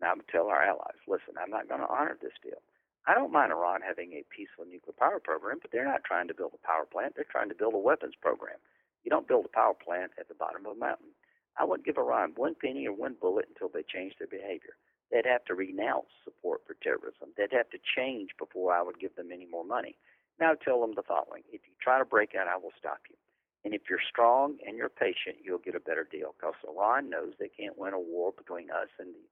Now 0.00 0.12
I 0.12 0.14
would 0.14 0.28
tell 0.28 0.48
our 0.48 0.62
allies, 0.62 1.00
listen, 1.08 1.40
I'm 1.40 1.50
not 1.50 1.68
going 1.68 1.80
to 1.80 1.88
honor 1.88 2.18
this 2.20 2.36
deal. 2.44 2.60
I 3.06 3.14
don't 3.14 3.32
mind 3.32 3.50
Iran 3.50 3.80
having 3.82 4.12
a 4.12 4.24
peaceful 4.30 4.64
nuclear 4.64 4.94
power 4.96 5.18
program, 5.18 5.58
but 5.60 5.72
they're 5.72 5.84
not 5.84 6.04
trying 6.04 6.28
to 6.28 6.34
build 6.34 6.52
a 6.54 6.66
power 6.66 6.86
plant. 6.86 7.14
They're 7.16 7.26
trying 7.28 7.48
to 7.48 7.54
build 7.54 7.74
a 7.74 7.78
weapons 7.78 8.14
program. 8.20 8.58
You 9.02 9.10
don't 9.10 9.26
build 9.26 9.44
a 9.44 9.56
power 9.56 9.74
plant 9.74 10.12
at 10.18 10.28
the 10.28 10.38
bottom 10.38 10.66
of 10.66 10.76
a 10.76 10.78
mountain. 10.78 11.10
I 11.58 11.64
wouldn't 11.64 11.84
give 11.84 11.98
Iran 11.98 12.32
one 12.36 12.54
penny 12.54 12.86
or 12.86 12.92
one 12.94 13.16
bullet 13.20 13.46
until 13.48 13.68
they 13.68 13.82
change 13.82 14.14
their 14.18 14.28
behavior. 14.28 14.78
They'd 15.10 15.26
have 15.26 15.44
to 15.46 15.54
renounce 15.54 16.08
support 16.24 16.62
for 16.66 16.74
terrorism. 16.80 17.34
They'd 17.36 17.52
have 17.52 17.68
to 17.70 17.78
change 17.96 18.30
before 18.38 18.72
I 18.72 18.82
would 18.82 19.00
give 19.00 19.16
them 19.16 19.32
any 19.32 19.46
more 19.46 19.64
money. 19.64 19.96
Now 20.40 20.54
tell 20.54 20.80
them 20.80 20.94
the 20.94 21.02
following. 21.02 21.42
If 21.52 21.62
you 21.66 21.74
try 21.82 21.98
to 21.98 22.04
break 22.04 22.34
out, 22.34 22.48
I 22.48 22.56
will 22.56 22.72
stop 22.78 23.00
you. 23.10 23.16
And 23.64 23.74
if 23.74 23.82
you're 23.90 24.02
strong 24.08 24.58
and 24.66 24.76
you're 24.76 24.88
patient, 24.88 25.42
you'll 25.44 25.58
get 25.58 25.74
a 25.74 25.80
better 25.80 26.06
deal 26.10 26.34
because 26.38 26.54
Iran 26.66 27.10
knows 27.10 27.34
they 27.38 27.50
can't 27.50 27.78
win 27.78 27.92
a 27.92 28.00
war 28.00 28.32
between 28.32 28.70
us 28.70 28.88
and 28.98 29.14
the 29.14 29.26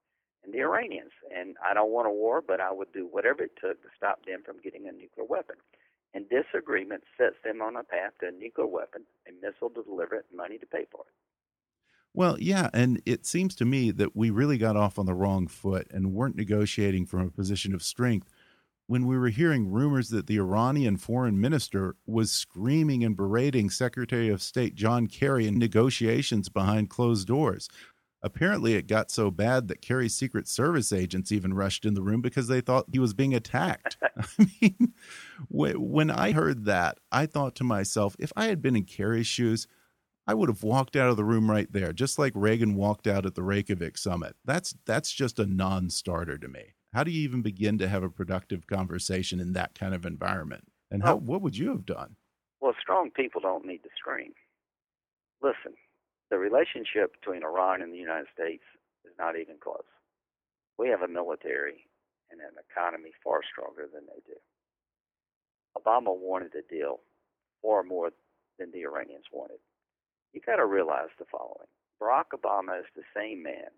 and 0.44 0.52
the 0.54 0.60
Iranians. 0.60 1.12
And 1.36 1.56
I 1.64 1.74
don't 1.74 1.90
want 1.90 2.08
a 2.08 2.10
war, 2.10 2.42
but 2.46 2.60
I 2.60 2.72
would 2.72 2.92
do 2.92 3.06
whatever 3.10 3.42
it 3.44 3.52
took 3.60 3.82
to 3.82 3.88
stop 3.96 4.24
them 4.26 4.42
from 4.44 4.60
getting 4.62 4.88
a 4.88 4.92
nuclear 4.92 5.26
weapon. 5.26 5.56
and 6.14 6.26
disagreement 6.28 7.04
sets 7.16 7.36
them 7.44 7.62
on 7.62 7.76
a 7.76 7.84
path 7.84 8.12
to 8.20 8.28
a 8.28 8.32
nuclear 8.32 8.66
weapon, 8.66 9.02
a 9.28 9.32
missile 9.44 9.70
to 9.70 9.82
deliver 9.82 10.16
it, 10.16 10.26
and 10.30 10.36
money 10.36 10.58
to 10.58 10.66
pay 10.66 10.86
for 10.90 11.02
it. 11.02 11.14
Well, 12.12 12.36
yeah, 12.40 12.68
and 12.74 13.00
it 13.06 13.24
seems 13.24 13.54
to 13.56 13.64
me 13.64 13.92
that 13.92 14.16
we 14.16 14.30
really 14.30 14.58
got 14.58 14.76
off 14.76 14.98
on 14.98 15.06
the 15.06 15.14
wrong 15.14 15.46
foot 15.46 15.86
and 15.92 16.12
weren't 16.12 16.34
negotiating 16.34 17.06
from 17.06 17.20
a 17.20 17.30
position 17.30 17.72
of 17.72 17.82
strength 17.82 18.28
when 18.88 19.06
we 19.06 19.16
were 19.16 19.28
hearing 19.28 19.70
rumors 19.70 20.08
that 20.08 20.26
the 20.26 20.38
Iranian 20.38 20.96
foreign 20.96 21.40
minister 21.40 21.94
was 22.06 22.32
screaming 22.32 23.04
and 23.04 23.16
berating 23.16 23.70
Secretary 23.70 24.28
of 24.28 24.42
State 24.42 24.74
John 24.74 25.06
Kerry 25.06 25.46
in 25.46 25.56
negotiations 25.56 26.48
behind 26.48 26.90
closed 26.90 27.28
doors. 27.28 27.68
Apparently, 28.22 28.74
it 28.74 28.86
got 28.86 29.10
so 29.10 29.30
bad 29.30 29.68
that 29.68 29.80
Kerry's 29.80 30.14
Secret 30.14 30.46
Service 30.46 30.92
agents 30.92 31.32
even 31.32 31.54
rushed 31.54 31.86
in 31.86 31.94
the 31.94 32.02
room 32.02 32.20
because 32.20 32.48
they 32.48 32.60
thought 32.60 32.86
he 32.92 32.98
was 32.98 33.14
being 33.14 33.34
attacked. 33.34 33.96
I 34.38 34.46
mean, 34.60 34.92
when 35.48 36.10
I 36.10 36.32
heard 36.32 36.66
that, 36.66 36.98
I 37.10 37.24
thought 37.24 37.54
to 37.56 37.64
myself, 37.64 38.16
if 38.18 38.30
I 38.36 38.46
had 38.46 38.60
been 38.60 38.76
in 38.76 38.84
Kerry's 38.84 39.26
shoes, 39.26 39.66
I 40.26 40.34
would 40.34 40.50
have 40.50 40.62
walked 40.62 40.96
out 40.96 41.08
of 41.08 41.16
the 41.16 41.24
room 41.24 41.50
right 41.50 41.72
there, 41.72 41.92
just 41.92 42.18
like 42.18 42.32
Reagan 42.34 42.74
walked 42.74 43.06
out 43.06 43.24
at 43.24 43.34
the 43.34 43.42
Reykjavik 43.42 43.96
summit. 43.96 44.36
That's 44.44 44.74
that's 44.84 45.12
just 45.12 45.38
a 45.38 45.46
non-starter 45.46 46.36
to 46.38 46.48
me. 46.48 46.74
How 46.92 47.04
do 47.04 47.10
you 47.10 47.22
even 47.22 47.40
begin 47.40 47.78
to 47.78 47.88
have 47.88 48.02
a 48.02 48.10
productive 48.10 48.66
conversation 48.66 49.40
in 49.40 49.54
that 49.54 49.74
kind 49.74 49.94
of 49.94 50.04
environment? 50.04 50.64
And 50.90 51.02
how, 51.02 51.16
what 51.16 51.40
would 51.40 51.56
you 51.56 51.68
have 51.68 51.86
done? 51.86 52.16
Well, 52.60 52.74
strong 52.80 53.10
people 53.10 53.40
don't 53.40 53.64
need 53.64 53.82
to 53.84 53.88
scream. 53.96 54.32
Listen, 55.40 55.74
the 56.30 56.38
relationship 56.38 57.12
between 57.18 57.42
Iran 57.42 57.82
and 57.82 57.92
the 57.92 57.98
United 57.98 58.26
States 58.32 58.62
is 59.04 59.12
not 59.18 59.36
even 59.36 59.56
close. 59.60 59.86
We 60.78 60.88
have 60.88 61.02
a 61.02 61.08
military 61.08 61.84
and 62.30 62.40
an 62.40 62.54
economy 62.70 63.10
far 63.22 63.40
stronger 63.42 63.90
than 63.92 64.06
they 64.06 64.22
do. 64.24 64.38
Obama 65.76 66.16
wanted 66.16 66.54
a 66.54 66.62
deal 66.72 67.00
far 67.62 67.82
more 67.82 68.10
than 68.58 68.70
the 68.70 68.82
Iranians 68.82 69.26
wanted. 69.32 69.58
You 70.32 70.40
got 70.40 70.56
to 70.56 70.66
realize 70.66 71.10
the 71.18 71.26
following 71.30 71.68
Barack 72.00 72.30
Obama 72.32 72.78
is 72.78 72.86
the 72.94 73.02
same 73.14 73.42
man 73.42 73.74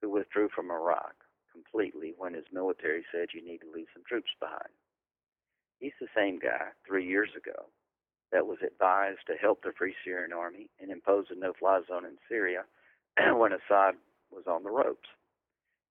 who 0.00 0.10
withdrew 0.10 0.48
from 0.54 0.70
Iraq 0.70 1.14
completely 1.52 2.14
when 2.18 2.34
his 2.34 2.44
military 2.52 3.04
said 3.12 3.28
you 3.32 3.44
need 3.44 3.58
to 3.58 3.72
leave 3.72 3.86
some 3.94 4.02
troops 4.08 4.30
behind. 4.40 4.72
He's 5.78 5.96
the 6.00 6.08
same 6.16 6.38
guy 6.38 6.72
three 6.86 7.06
years 7.06 7.30
ago 7.36 7.68
that 8.32 8.46
was 8.46 8.58
advised 8.64 9.26
to 9.26 9.34
help 9.40 9.62
the 9.62 9.72
Free 9.76 9.94
Syrian 10.04 10.32
Army 10.32 10.68
and 10.80 10.90
impose 10.90 11.26
a 11.30 11.38
no 11.38 11.52
fly 11.52 11.80
zone 11.86 12.04
in 12.04 12.18
Syria 12.28 12.64
when 13.36 13.52
Assad 13.52 13.94
was 14.30 14.44
on 14.46 14.62
the 14.62 14.70
ropes. 14.70 15.08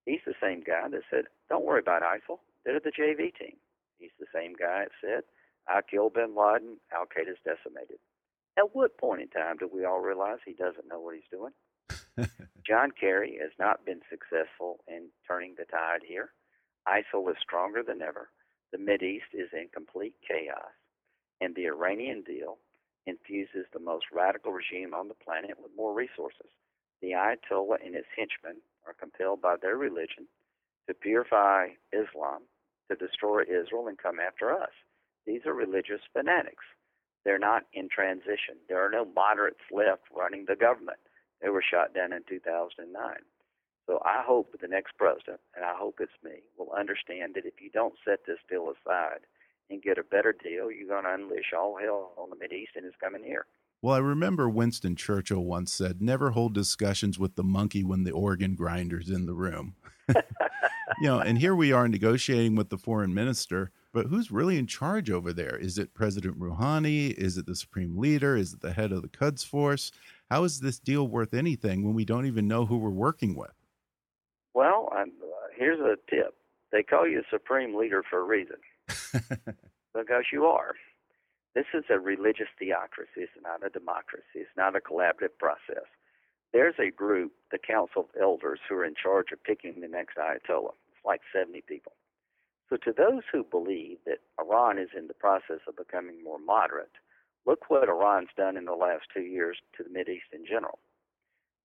He's 0.05 0.21
the 0.25 0.35
same 0.41 0.61
guy 0.61 0.87
that 0.89 1.01
said, 1.09 1.25
Don't 1.49 1.65
worry 1.65 1.79
about 1.79 2.03
ISIL, 2.03 2.39
they're 2.63 2.79
the 2.79 2.91
JV 2.91 3.33
team. 3.35 3.57
He's 3.97 4.15
the 4.19 4.27
same 4.33 4.53
guy 4.53 4.85
that 4.85 4.91
said, 5.01 5.23
I 5.67 5.81
killed 5.81 6.13
bin 6.13 6.35
Laden, 6.35 6.77
Al 6.93 7.05
Qaeda's 7.05 7.39
decimated. 7.43 7.97
At 8.57 8.75
what 8.75 8.97
point 8.97 9.21
in 9.21 9.29
time 9.29 9.57
do 9.57 9.69
we 9.71 9.85
all 9.85 9.99
realize 9.99 10.37
he 10.45 10.53
doesn't 10.53 10.87
know 10.87 10.99
what 10.99 11.15
he's 11.15 11.31
doing? 11.31 11.53
John 12.67 12.91
Kerry 12.91 13.37
has 13.41 13.51
not 13.59 13.85
been 13.85 14.01
successful 14.09 14.79
in 14.87 15.07
turning 15.27 15.55
the 15.57 15.65
tide 15.65 16.01
here. 16.07 16.31
ISIL 16.87 17.29
is 17.31 17.37
stronger 17.41 17.81
than 17.83 18.01
ever. 18.01 18.29
The 18.71 18.79
East 19.03 19.31
is 19.33 19.49
in 19.53 19.67
complete 19.73 20.13
chaos 20.27 20.71
and 21.41 21.55
the 21.55 21.67
Iranian 21.67 22.23
deal 22.23 22.57
infuses 23.05 23.65
the 23.71 23.79
most 23.79 24.05
radical 24.13 24.51
regime 24.51 24.93
on 24.93 25.07
the 25.07 25.13
planet 25.13 25.57
with 25.61 25.71
more 25.75 25.93
resources. 25.93 26.49
The 27.01 27.11
Ayatollah 27.11 27.85
and 27.85 27.95
his 27.95 28.05
henchmen 28.15 28.61
are 28.87 28.93
compelled 28.93 29.41
by 29.41 29.55
their 29.61 29.77
religion 29.77 30.27
to 30.87 30.93
purify 30.93 31.69
Islam, 31.91 32.43
to 32.89 32.95
destroy 32.95 33.43
Israel, 33.43 33.87
and 33.87 33.97
come 33.97 34.19
after 34.19 34.51
us. 34.51 34.71
These 35.25 35.45
are 35.45 35.53
religious 35.53 36.01
fanatics. 36.13 36.63
They're 37.23 37.39
not 37.39 37.63
in 37.73 37.89
transition. 37.89 38.61
There 38.69 38.85
are 38.85 38.89
no 38.89 39.05
moderates 39.05 39.65
left 39.71 40.03
running 40.15 40.45
the 40.45 40.55
government. 40.55 40.99
They 41.41 41.49
were 41.49 41.63
shot 41.63 41.93
down 41.93 42.13
in 42.13 42.21
2009. 42.29 42.85
So 43.87 44.01
I 44.05 44.23
hope 44.25 44.53
the 44.61 44.67
next 44.67 44.97
president, 44.97 45.39
and 45.55 45.65
I 45.65 45.73
hope 45.75 45.99
it's 45.99 46.23
me, 46.23 46.41
will 46.57 46.71
understand 46.71 47.33
that 47.35 47.45
if 47.45 47.61
you 47.61 47.69
don't 47.69 47.93
set 48.05 48.25
this 48.25 48.39
deal 48.49 48.69
aside, 48.69 49.25
and 49.69 49.81
get 49.81 49.97
a 49.97 50.03
better 50.03 50.33
deal, 50.33 50.71
you're 50.71 50.87
going 50.87 51.03
to 51.03 51.13
unleash 51.13 51.53
all 51.57 51.77
hell 51.77 52.13
on 52.17 52.29
the 52.29 52.53
East, 52.53 52.71
and 52.75 52.85
it's 52.85 52.95
coming 53.01 53.23
here. 53.23 53.45
Well, 53.81 53.95
I 53.95 53.99
remember 53.99 54.49
Winston 54.49 54.95
Churchill 54.95 55.43
once 55.43 55.71
said, 55.71 56.01
"Never 56.01 56.31
hold 56.31 56.53
discussions 56.53 57.19
with 57.19 57.35
the 57.35 57.43
monkey 57.43 57.83
when 57.83 58.03
the 58.03 58.11
organ 58.11 58.55
grinder's 58.55 59.09
in 59.09 59.25
the 59.25 59.33
room." 59.33 59.75
you 60.09 61.03
know, 61.03 61.19
and 61.19 61.37
here 61.37 61.55
we 61.55 61.71
are 61.71 61.87
negotiating 61.87 62.55
with 62.55 62.69
the 62.69 62.77
foreign 62.77 63.13
minister, 63.13 63.71
but 63.93 64.07
who's 64.07 64.31
really 64.31 64.57
in 64.57 64.65
charge 64.65 65.09
over 65.09 65.33
there? 65.33 65.55
Is 65.55 65.77
it 65.77 65.93
President 65.93 66.39
Rouhani? 66.39 67.13
Is 67.13 67.37
it 67.37 67.45
the 67.45 67.55
supreme 67.55 67.97
leader? 67.97 68.35
Is 68.35 68.53
it 68.53 68.61
the 68.61 68.73
head 68.73 68.91
of 68.91 69.01
the 69.01 69.07
Quds 69.07 69.43
Force? 69.43 69.91
How 70.31 70.43
is 70.43 70.59
this 70.59 70.79
deal 70.79 71.07
worth 71.07 71.33
anything 71.33 71.83
when 71.83 71.93
we 71.93 72.05
don't 72.05 72.25
even 72.25 72.47
know 72.47 72.65
who 72.65 72.77
we're 72.77 72.89
working 72.89 73.35
with? 73.35 73.53
Well, 74.53 74.89
uh, 74.95 75.03
here's 75.55 75.79
a 75.79 75.97
tip: 76.09 76.35
they 76.71 76.81
call 76.81 77.07
you 77.07 77.21
supreme 77.29 77.75
leader 77.75 78.03
for 78.09 78.19
a 78.19 78.23
reason. 78.23 78.57
because 79.93 80.25
you 80.31 80.45
are. 80.45 80.75
This 81.55 81.65
is 81.73 81.85
a 81.89 81.99
religious 81.99 82.51
theocracy. 82.59 83.23
It's 83.23 83.31
not 83.41 83.65
a 83.65 83.69
democracy. 83.69 84.43
It's 84.43 84.57
not 84.57 84.75
a 84.75 84.81
collaborative 84.81 85.39
process. 85.39 85.87
There's 86.51 86.75
a 86.79 86.91
group, 86.91 87.31
the 87.51 87.57
Council 87.57 88.03
of 88.03 88.21
Elders, 88.21 88.59
who 88.67 88.75
are 88.75 88.85
in 88.85 88.93
charge 89.01 89.31
of 89.31 89.43
picking 89.43 89.79
the 89.79 89.87
next 89.87 90.17
Ayatollah. 90.17 90.75
It's 90.91 91.05
like 91.05 91.21
70 91.33 91.63
people. 91.67 91.93
So, 92.69 92.77
to 92.77 92.91
those 92.91 93.23
who 93.31 93.43
believe 93.43 93.99
that 94.05 94.19
Iran 94.39 94.79
is 94.79 94.89
in 94.97 95.07
the 95.07 95.13
process 95.13 95.61
of 95.67 95.77
becoming 95.77 96.23
more 96.23 96.39
moderate, 96.39 96.95
look 97.45 97.69
what 97.69 97.87
Iran's 97.87 98.35
done 98.35 98.57
in 98.57 98.65
the 98.65 98.73
last 98.73 99.05
two 99.13 99.21
years 99.21 99.57
to 99.77 99.83
the 99.83 99.89
Middle 99.89 100.15
East 100.15 100.33
in 100.33 100.45
general. 100.45 100.79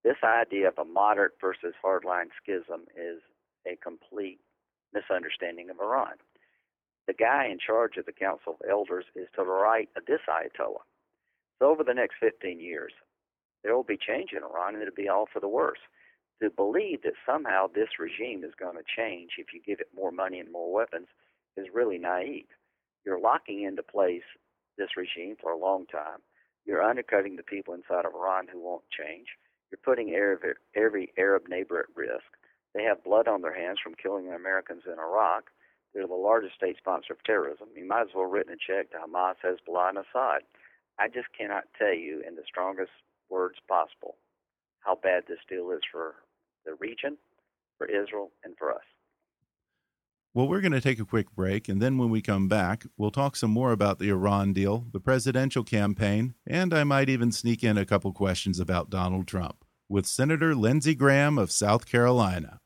This 0.04 0.22
idea 0.22 0.68
of 0.68 0.78
a 0.78 0.84
moderate 0.84 1.32
versus 1.40 1.74
hardline 1.82 2.28
schism 2.40 2.82
is 2.96 3.20
a 3.66 3.76
complete 3.76 4.40
misunderstanding 4.92 5.70
of 5.70 5.80
Iran 5.80 6.14
the 7.10 7.14
guy 7.14 7.48
in 7.50 7.58
charge 7.58 7.96
of 7.96 8.06
the 8.06 8.12
Council 8.12 8.54
of 8.54 8.70
Elders 8.70 9.04
is 9.16 9.26
to 9.34 9.42
the 9.42 9.50
right 9.50 9.88
of 9.96 10.06
this 10.06 10.20
Ayatollah. 10.28 10.86
So 11.58 11.68
over 11.68 11.82
the 11.82 11.92
next 11.92 12.14
15 12.20 12.60
years, 12.60 12.92
there 13.64 13.74
will 13.74 13.82
be 13.82 13.98
change 13.98 14.30
in 14.30 14.44
Iran, 14.44 14.74
and 14.74 14.82
it'll 14.82 14.94
be 14.94 15.08
all 15.08 15.26
for 15.26 15.40
the 15.40 15.48
worse. 15.48 15.80
To 16.40 16.50
believe 16.50 17.02
that 17.02 17.18
somehow 17.26 17.66
this 17.66 17.98
regime 17.98 18.44
is 18.44 18.54
going 18.54 18.76
to 18.76 18.86
change 18.96 19.30
if 19.38 19.48
you 19.52 19.60
give 19.60 19.80
it 19.80 19.88
more 19.92 20.12
money 20.12 20.38
and 20.38 20.52
more 20.52 20.72
weapons 20.72 21.08
is 21.56 21.66
really 21.74 21.98
naive. 21.98 22.46
You're 23.04 23.20
locking 23.20 23.64
into 23.64 23.82
place 23.82 24.22
this 24.78 24.96
regime 24.96 25.34
for 25.42 25.50
a 25.50 25.58
long 25.58 25.86
time. 25.86 26.22
You're 26.64 26.80
undercutting 26.80 27.34
the 27.34 27.42
people 27.42 27.74
inside 27.74 28.06
of 28.06 28.14
Iran 28.14 28.46
who 28.46 28.62
won't 28.62 28.84
change. 28.96 29.26
You're 29.72 29.82
putting 29.84 30.14
every, 30.14 30.54
every 30.76 31.12
Arab 31.18 31.48
neighbor 31.48 31.80
at 31.80 31.96
risk. 31.96 32.30
They 32.72 32.84
have 32.84 33.02
blood 33.02 33.26
on 33.26 33.42
their 33.42 33.54
hands 33.54 33.80
from 33.82 33.96
killing 34.00 34.28
Americans 34.32 34.82
in 34.86 34.92
Iraq. 34.92 35.50
They're 35.94 36.06
the 36.06 36.14
largest 36.14 36.54
state 36.54 36.76
sponsor 36.78 37.12
of 37.12 37.24
terrorism. 37.24 37.68
You 37.76 37.86
might 37.86 38.02
as 38.02 38.08
well 38.14 38.24
have 38.24 38.32
written 38.32 38.52
a 38.52 38.56
check 38.56 38.90
to 38.90 38.98
Hamas, 38.98 39.34
Hezbollah, 39.44 39.90
and 39.90 39.98
Assad. 39.98 40.42
I 40.98 41.08
just 41.08 41.28
cannot 41.36 41.64
tell 41.78 41.94
you 41.94 42.22
in 42.26 42.36
the 42.36 42.42
strongest 42.46 42.92
words 43.28 43.56
possible 43.68 44.16
how 44.80 44.98
bad 45.02 45.24
this 45.28 45.38
deal 45.48 45.70
is 45.70 45.80
for 45.90 46.16
the 46.64 46.74
region, 46.74 47.16
for 47.78 47.86
Israel, 47.86 48.30
and 48.44 48.54
for 48.58 48.72
us. 48.72 48.84
Well, 50.32 50.46
we're 50.46 50.60
going 50.60 50.72
to 50.72 50.80
take 50.80 51.00
a 51.00 51.04
quick 51.04 51.32
break, 51.34 51.68
and 51.68 51.82
then 51.82 51.98
when 51.98 52.08
we 52.08 52.22
come 52.22 52.46
back, 52.46 52.86
we'll 52.96 53.10
talk 53.10 53.34
some 53.34 53.50
more 53.50 53.72
about 53.72 53.98
the 53.98 54.10
Iran 54.10 54.52
deal, 54.52 54.86
the 54.92 55.00
presidential 55.00 55.64
campaign, 55.64 56.34
and 56.46 56.72
I 56.72 56.84
might 56.84 57.08
even 57.08 57.32
sneak 57.32 57.64
in 57.64 57.76
a 57.76 57.84
couple 57.84 58.12
questions 58.12 58.60
about 58.60 58.90
Donald 58.90 59.26
Trump 59.26 59.64
with 59.88 60.06
Senator 60.06 60.54
Lindsey 60.54 60.94
Graham 60.94 61.36
of 61.36 61.50
South 61.50 61.84
Carolina. 61.84 62.60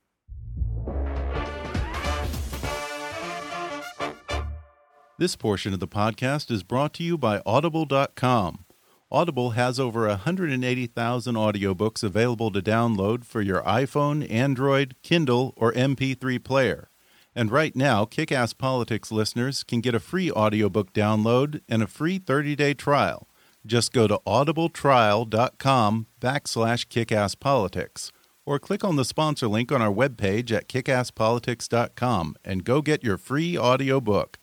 This 5.16 5.37
portion 5.37 5.73
of 5.73 5.78
the 5.78 5.87
podcast 5.87 6.50
is 6.50 6.64
brought 6.64 6.92
to 6.94 7.04
you 7.04 7.16
by 7.16 7.40
Audible.com. 7.47 8.64
Audible 9.12 9.50
has 9.50 9.78
over 9.78 10.09
180,000 10.09 11.35
audiobooks 11.37 12.02
available 12.02 12.50
to 12.50 12.61
download 12.61 13.25
for 13.25 13.40
your 13.40 13.62
iPhone, 13.62 14.28
Android, 14.28 14.97
Kindle, 15.04 15.54
or 15.56 15.73
MP3 15.75 16.42
player. 16.42 16.90
And 17.33 17.52
right 17.52 17.76
now, 17.76 18.04
Kickass 18.04 18.59
Politics 18.59 19.12
listeners 19.12 19.62
can 19.62 19.80
get 19.80 19.94
a 19.94 20.00
free 20.00 20.33
audiobook 20.33 20.92
download 20.92 21.61
and 21.68 21.80
a 21.80 21.87
free 21.87 22.18
30-day 22.18 22.75
trial. 22.75 23.28
Just 23.64 23.92
go 23.92 24.09
to 24.09 24.18
audibletrial.com 24.26 26.06
backslash 26.21 26.87
kickasspolitics 26.88 28.11
or 28.44 28.59
click 28.59 28.83
on 28.83 28.97
the 28.97 29.04
sponsor 29.04 29.47
link 29.47 29.71
on 29.71 29.80
our 29.80 29.94
webpage 29.94 30.50
at 30.50 30.68
kickasspolitics.com 30.68 32.35
and 32.44 32.64
go 32.64 32.83
get 32.83 33.04
your 33.04 33.16
free 33.16 33.56
audiobook. 33.56 34.38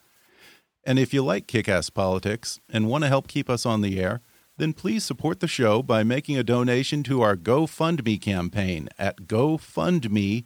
And 0.84 0.98
if 0.98 1.14
you 1.14 1.24
like 1.24 1.48
kick 1.48 1.70
ass 1.70 1.90
politics 1.90 2.60
and 2.70 2.88
want 2.88 3.04
to 3.04 3.08
help 3.08 3.28
keep 3.28 3.50
us 3.50 3.66
on 3.66 3.82
the 3.82 4.00
air, 4.00 4.22
then 4.58 4.74
please 4.74 5.04
support 5.04 5.40
the 5.40 5.48
show 5.48 5.82
by 5.82 6.04
making 6.04 6.38
a 6.38 6.44
donation 6.44 7.04
to 7.04 7.22
our 7.22 7.36
GoFundMe 7.36 8.20
campaign 8.22 8.90
at 9.00 9.22
gofundme.com 9.22 10.46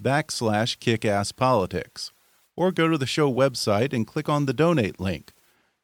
backslash 0.00 0.78
kickasspolitics. 0.78 2.10
or 2.56 2.70
go 2.70 2.86
to 2.88 2.96
the 2.96 3.06
show 3.06 3.32
website 3.32 3.92
and 3.92 4.06
click 4.06 4.28
on 4.28 4.46
the 4.46 4.52
donate 4.52 5.00
link. 5.00 5.32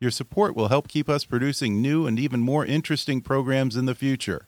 Your 0.01 0.11
support 0.11 0.55
will 0.55 0.69
help 0.69 0.87
keep 0.89 1.09
us 1.09 1.25
producing 1.25 1.83
new 1.83 2.07
and 2.07 2.19
even 2.19 2.41
more 2.41 2.65
interesting 2.65 3.21
programs 3.21 3.77
in 3.77 3.87
the 3.87 3.95
future. 3.95 4.47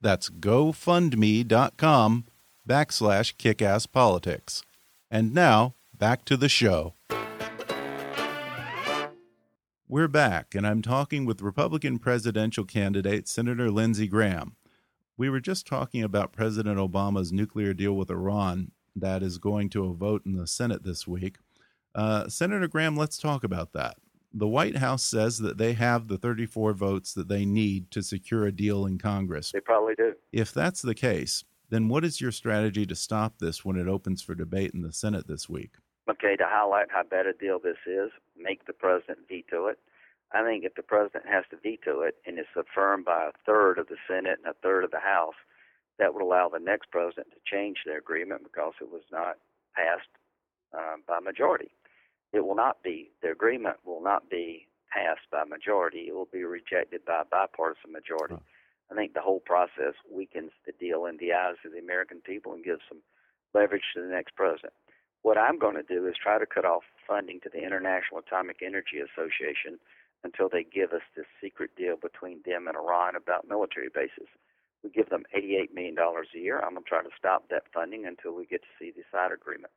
That's 0.00 0.28
gofundme.com 0.28 2.24
backslash 2.68 3.36
kickasspolitics. 3.36 4.62
And 5.10 5.32
now, 5.32 5.74
back 5.96 6.24
to 6.26 6.36
the 6.36 6.48
show. 6.48 6.94
We're 9.92 10.08
back, 10.08 10.54
and 10.54 10.66
I'm 10.66 10.80
talking 10.80 11.26
with 11.26 11.42
Republican 11.42 11.98
presidential 11.98 12.64
candidate 12.64 13.28
Senator 13.28 13.70
Lindsey 13.70 14.08
Graham. 14.08 14.56
We 15.18 15.28
were 15.28 15.38
just 15.38 15.66
talking 15.66 16.02
about 16.02 16.32
President 16.32 16.78
Obama's 16.78 17.30
nuclear 17.30 17.74
deal 17.74 17.92
with 17.92 18.10
Iran 18.10 18.70
that 18.96 19.22
is 19.22 19.36
going 19.36 19.68
to 19.68 19.84
a 19.84 19.92
vote 19.92 20.22
in 20.24 20.32
the 20.32 20.46
Senate 20.46 20.82
this 20.82 21.06
week. 21.06 21.36
Uh, 21.94 22.26
Senator 22.26 22.68
Graham, 22.68 22.96
let's 22.96 23.18
talk 23.18 23.44
about 23.44 23.74
that. 23.74 23.98
The 24.32 24.48
White 24.48 24.78
House 24.78 25.02
says 25.02 25.36
that 25.40 25.58
they 25.58 25.74
have 25.74 26.08
the 26.08 26.16
34 26.16 26.72
votes 26.72 27.12
that 27.12 27.28
they 27.28 27.44
need 27.44 27.90
to 27.90 28.02
secure 28.02 28.46
a 28.46 28.50
deal 28.50 28.86
in 28.86 28.96
Congress. 28.96 29.52
They 29.52 29.60
probably 29.60 29.94
do. 29.94 30.14
If 30.32 30.54
that's 30.54 30.80
the 30.80 30.94
case, 30.94 31.44
then 31.68 31.88
what 31.88 32.02
is 32.02 32.18
your 32.18 32.32
strategy 32.32 32.86
to 32.86 32.96
stop 32.96 33.40
this 33.40 33.62
when 33.62 33.76
it 33.76 33.88
opens 33.88 34.22
for 34.22 34.34
debate 34.34 34.70
in 34.72 34.80
the 34.80 34.92
Senate 34.94 35.28
this 35.28 35.50
week? 35.50 35.72
Okay, 36.10 36.34
to 36.36 36.44
highlight 36.46 36.90
how 36.90 37.04
bad 37.04 37.26
a 37.26 37.32
deal 37.32 37.60
this 37.60 37.78
is, 37.86 38.10
make 38.36 38.66
the 38.66 38.72
president 38.72 39.20
veto 39.28 39.68
it. 39.68 39.78
I 40.32 40.42
think 40.42 40.64
if 40.64 40.74
the 40.74 40.82
president 40.82 41.26
has 41.28 41.44
to 41.50 41.56
veto 41.62 42.00
it 42.02 42.16
and 42.26 42.38
it's 42.38 42.48
affirmed 42.56 43.04
by 43.04 43.26
a 43.28 43.38
third 43.46 43.78
of 43.78 43.88
the 43.88 43.96
Senate 44.08 44.38
and 44.42 44.50
a 44.50 44.58
third 44.62 44.82
of 44.82 44.90
the 44.90 44.98
House, 44.98 45.36
that 45.98 46.14
would 46.14 46.22
allow 46.22 46.48
the 46.48 46.58
next 46.58 46.90
president 46.90 47.28
to 47.30 47.40
change 47.44 47.78
their 47.84 47.98
agreement 47.98 48.42
because 48.42 48.72
it 48.80 48.90
was 48.90 49.02
not 49.12 49.36
passed 49.76 50.08
uh, 50.76 50.96
by 51.06 51.20
majority. 51.20 51.70
It 52.32 52.44
will 52.44 52.56
not 52.56 52.82
be, 52.82 53.12
the 53.22 53.30
agreement 53.30 53.76
will 53.84 54.02
not 54.02 54.28
be 54.30 54.66
passed 54.90 55.30
by 55.30 55.44
majority. 55.44 56.08
It 56.08 56.14
will 56.14 56.28
be 56.32 56.44
rejected 56.44 57.04
by 57.04 57.22
a 57.22 57.24
bipartisan 57.24 57.92
majority. 57.92 58.36
I 58.90 58.94
think 58.94 59.14
the 59.14 59.20
whole 59.20 59.40
process 59.40 59.94
weakens 60.10 60.50
the 60.66 60.72
deal 60.72 61.06
in 61.06 61.16
the 61.18 61.32
eyes 61.32 61.56
of 61.64 61.72
the 61.72 61.78
American 61.78 62.20
people 62.20 62.52
and 62.54 62.64
gives 62.64 62.82
some 62.88 62.98
leverage 63.54 63.84
to 63.94 64.02
the 64.02 64.08
next 64.08 64.34
president. 64.34 64.72
What 65.22 65.38
I'm 65.38 65.58
going 65.58 65.76
to 65.76 65.82
do 65.82 66.06
is 66.06 66.14
try 66.20 66.38
to 66.38 66.46
cut 66.46 66.64
off 66.64 66.82
funding 67.06 67.40
to 67.40 67.48
the 67.48 67.62
International 67.62 68.18
Atomic 68.18 68.58
Energy 68.62 68.98
Association 68.98 69.78
until 70.24 70.48
they 70.48 70.64
give 70.64 70.92
us 70.92 71.02
this 71.16 71.26
secret 71.40 71.70
deal 71.76 71.96
between 71.96 72.40
them 72.44 72.66
and 72.66 72.76
Iran 72.76 73.16
about 73.16 73.48
military 73.48 73.88
bases. 73.92 74.28
We 74.82 74.90
give 74.90 75.10
them 75.10 75.22
$88 75.34 75.72
million 75.74 75.96
a 75.98 76.38
year. 76.38 76.58
I'm 76.58 76.74
going 76.74 76.82
to 76.82 76.88
try 76.88 77.02
to 77.02 77.16
stop 77.16 77.48
that 77.50 77.70
funding 77.72 78.06
until 78.06 78.34
we 78.34 78.46
get 78.46 78.62
to 78.62 78.74
see 78.78 78.90
the 78.90 79.02
side 79.12 79.30
agreement. 79.30 79.72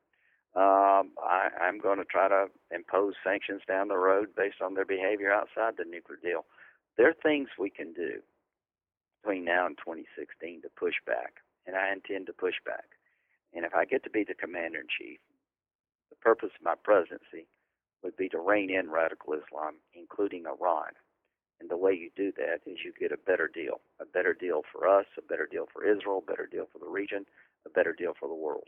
Um, 0.55 1.11
I, 1.21 1.49
I'm 1.61 1.79
going 1.79 1.99
to 1.99 2.05
try 2.05 2.27
to 2.27 2.47
impose 2.71 3.13
sanctions 3.23 3.61
down 3.67 3.89
the 3.89 3.97
road 3.97 4.29
based 4.35 4.61
on 4.63 4.73
their 4.73 4.85
behavior 4.85 5.31
outside 5.31 5.75
the 5.77 5.85
nuclear 5.85 6.17
deal. 6.21 6.45
There 6.97 7.09
are 7.09 7.21
things 7.21 7.49
we 7.59 7.69
can 7.69 7.93
do 7.93 8.21
between 9.21 9.45
now 9.45 9.65
and 9.65 9.77
2016 9.77 10.61
to 10.61 10.69
push 10.79 10.95
back, 11.05 11.43
and 11.67 11.75
I 11.75 11.91
intend 11.91 12.27
to 12.27 12.33
push 12.33 12.55
back. 12.65 12.95
And 13.53 13.65
if 13.65 13.75
I 13.75 13.85
get 13.85 14.03
to 14.05 14.09
be 14.09 14.23
the 14.23 14.33
commander 14.33 14.79
in 14.79 14.87
chief, 14.87 15.19
the 16.09 16.15
purpose 16.17 16.51
of 16.57 16.63
my 16.63 16.75
presidency 16.83 17.47
would 18.03 18.15
be 18.15 18.29
to 18.29 18.39
rein 18.39 18.69
in 18.69 18.89
radical 18.91 19.33
Islam, 19.33 19.75
including 19.93 20.45
Iran. 20.45 20.91
And 21.59 21.69
the 21.69 21.77
way 21.77 21.93
you 21.93 22.09
do 22.15 22.31
that 22.37 22.69
is 22.69 22.79
you 22.83 22.93
get 22.99 23.11
a 23.11 23.17
better 23.17 23.49
deal. 23.51 23.79
A 24.01 24.05
better 24.05 24.33
deal 24.33 24.61
for 24.71 24.87
us, 24.87 25.05
a 25.17 25.21
better 25.21 25.47
deal 25.49 25.67
for 25.71 25.83
Israel, 25.85 26.23
a 26.25 26.29
better 26.29 26.47
deal 26.51 26.67
for 26.71 26.79
the 26.79 26.87
region, 26.87 27.25
a 27.65 27.69
better 27.69 27.93
deal 27.93 28.13
for 28.19 28.27
the 28.27 28.35
world. 28.35 28.67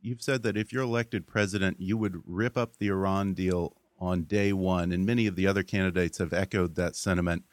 You've 0.00 0.22
said 0.22 0.42
that 0.42 0.56
if 0.56 0.72
you're 0.72 0.82
elected 0.82 1.26
president, 1.26 1.80
you 1.80 1.96
would 1.96 2.22
rip 2.26 2.56
up 2.56 2.76
the 2.76 2.88
Iran 2.88 3.34
deal 3.34 3.76
on 4.00 4.24
day 4.24 4.52
one, 4.52 4.92
and 4.92 5.06
many 5.06 5.26
of 5.26 5.36
the 5.36 5.46
other 5.46 5.62
candidates 5.62 6.18
have 6.18 6.32
echoed 6.32 6.74
that 6.74 6.96
sentiment. 6.96 7.44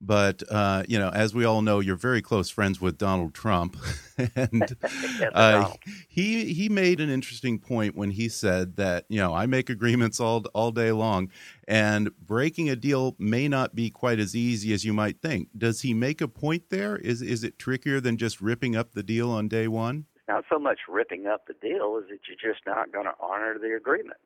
But 0.00 0.42
uh, 0.50 0.84
you 0.88 0.98
know, 0.98 1.10
as 1.10 1.34
we 1.34 1.44
all 1.44 1.60
know, 1.60 1.80
you're 1.80 1.94
very 1.94 2.22
close 2.22 2.48
friends 2.48 2.80
with 2.80 2.96
Donald 2.96 3.34
Trump, 3.34 3.76
and 4.34 4.74
uh, 5.34 5.72
he 6.08 6.54
he 6.54 6.70
made 6.70 7.00
an 7.00 7.10
interesting 7.10 7.58
point 7.58 7.94
when 7.94 8.10
he 8.10 8.30
said 8.30 8.76
that 8.76 9.04
you 9.08 9.18
know 9.18 9.34
I 9.34 9.44
make 9.44 9.68
agreements 9.68 10.18
all 10.18 10.44
all 10.54 10.70
day 10.70 10.90
long, 10.90 11.30
and 11.68 12.16
breaking 12.16 12.70
a 12.70 12.76
deal 12.76 13.14
may 13.18 13.46
not 13.46 13.74
be 13.74 13.90
quite 13.90 14.18
as 14.18 14.34
easy 14.34 14.72
as 14.72 14.86
you 14.86 14.94
might 14.94 15.20
think. 15.20 15.48
Does 15.56 15.82
he 15.82 15.92
make 15.92 16.22
a 16.22 16.28
point 16.28 16.70
there? 16.70 16.96
Is 16.96 17.20
is 17.20 17.44
it 17.44 17.58
trickier 17.58 18.00
than 18.00 18.16
just 18.16 18.40
ripping 18.40 18.74
up 18.74 18.92
the 18.92 19.02
deal 19.02 19.30
on 19.30 19.48
day 19.48 19.68
one? 19.68 20.06
Not 20.28 20.44
so 20.50 20.58
much 20.58 20.78
ripping 20.88 21.26
up 21.26 21.46
the 21.46 21.54
deal 21.60 22.00
as 22.02 22.08
that 22.08 22.20
you're 22.26 22.52
just 22.52 22.64
not 22.66 22.90
going 22.90 23.06
to 23.06 23.14
honor 23.20 23.58
the 23.58 23.76
agreement. 23.76 24.20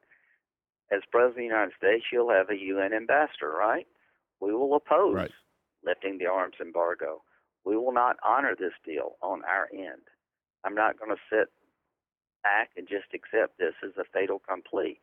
As 0.93 1.01
president 1.11 1.31
of 1.31 1.37
the 1.37 1.43
United 1.45 1.73
States, 1.79 2.05
you'll 2.13 2.31
have 2.31 2.51
a 2.51 2.57
UN 2.57 2.93
ambassador, 2.93 3.51
right? 3.51 3.89
We 4.39 4.53
will 4.53 4.77
oppose. 4.77 5.15
Right 5.15 5.31
lifting 5.85 6.19
the 6.19 6.27
arms 6.27 6.57
embargo. 6.61 7.23
We 7.65 7.77
will 7.77 7.93
not 7.93 8.17
honor 8.27 8.55
this 8.59 8.75
deal 8.85 9.17
on 9.23 9.43
our 9.45 9.69
end. 9.73 10.09
I'm 10.65 10.75
not 10.75 10.99
going 10.99 11.11
to 11.11 11.23
sit 11.31 11.49
back 12.43 12.71
and 12.77 12.89
just 12.89 13.15
accept 13.15 13.59
this 13.59 13.75
as 13.85 13.93
a 13.99 14.05
fait 14.05 14.31
accompli. 14.31 15.01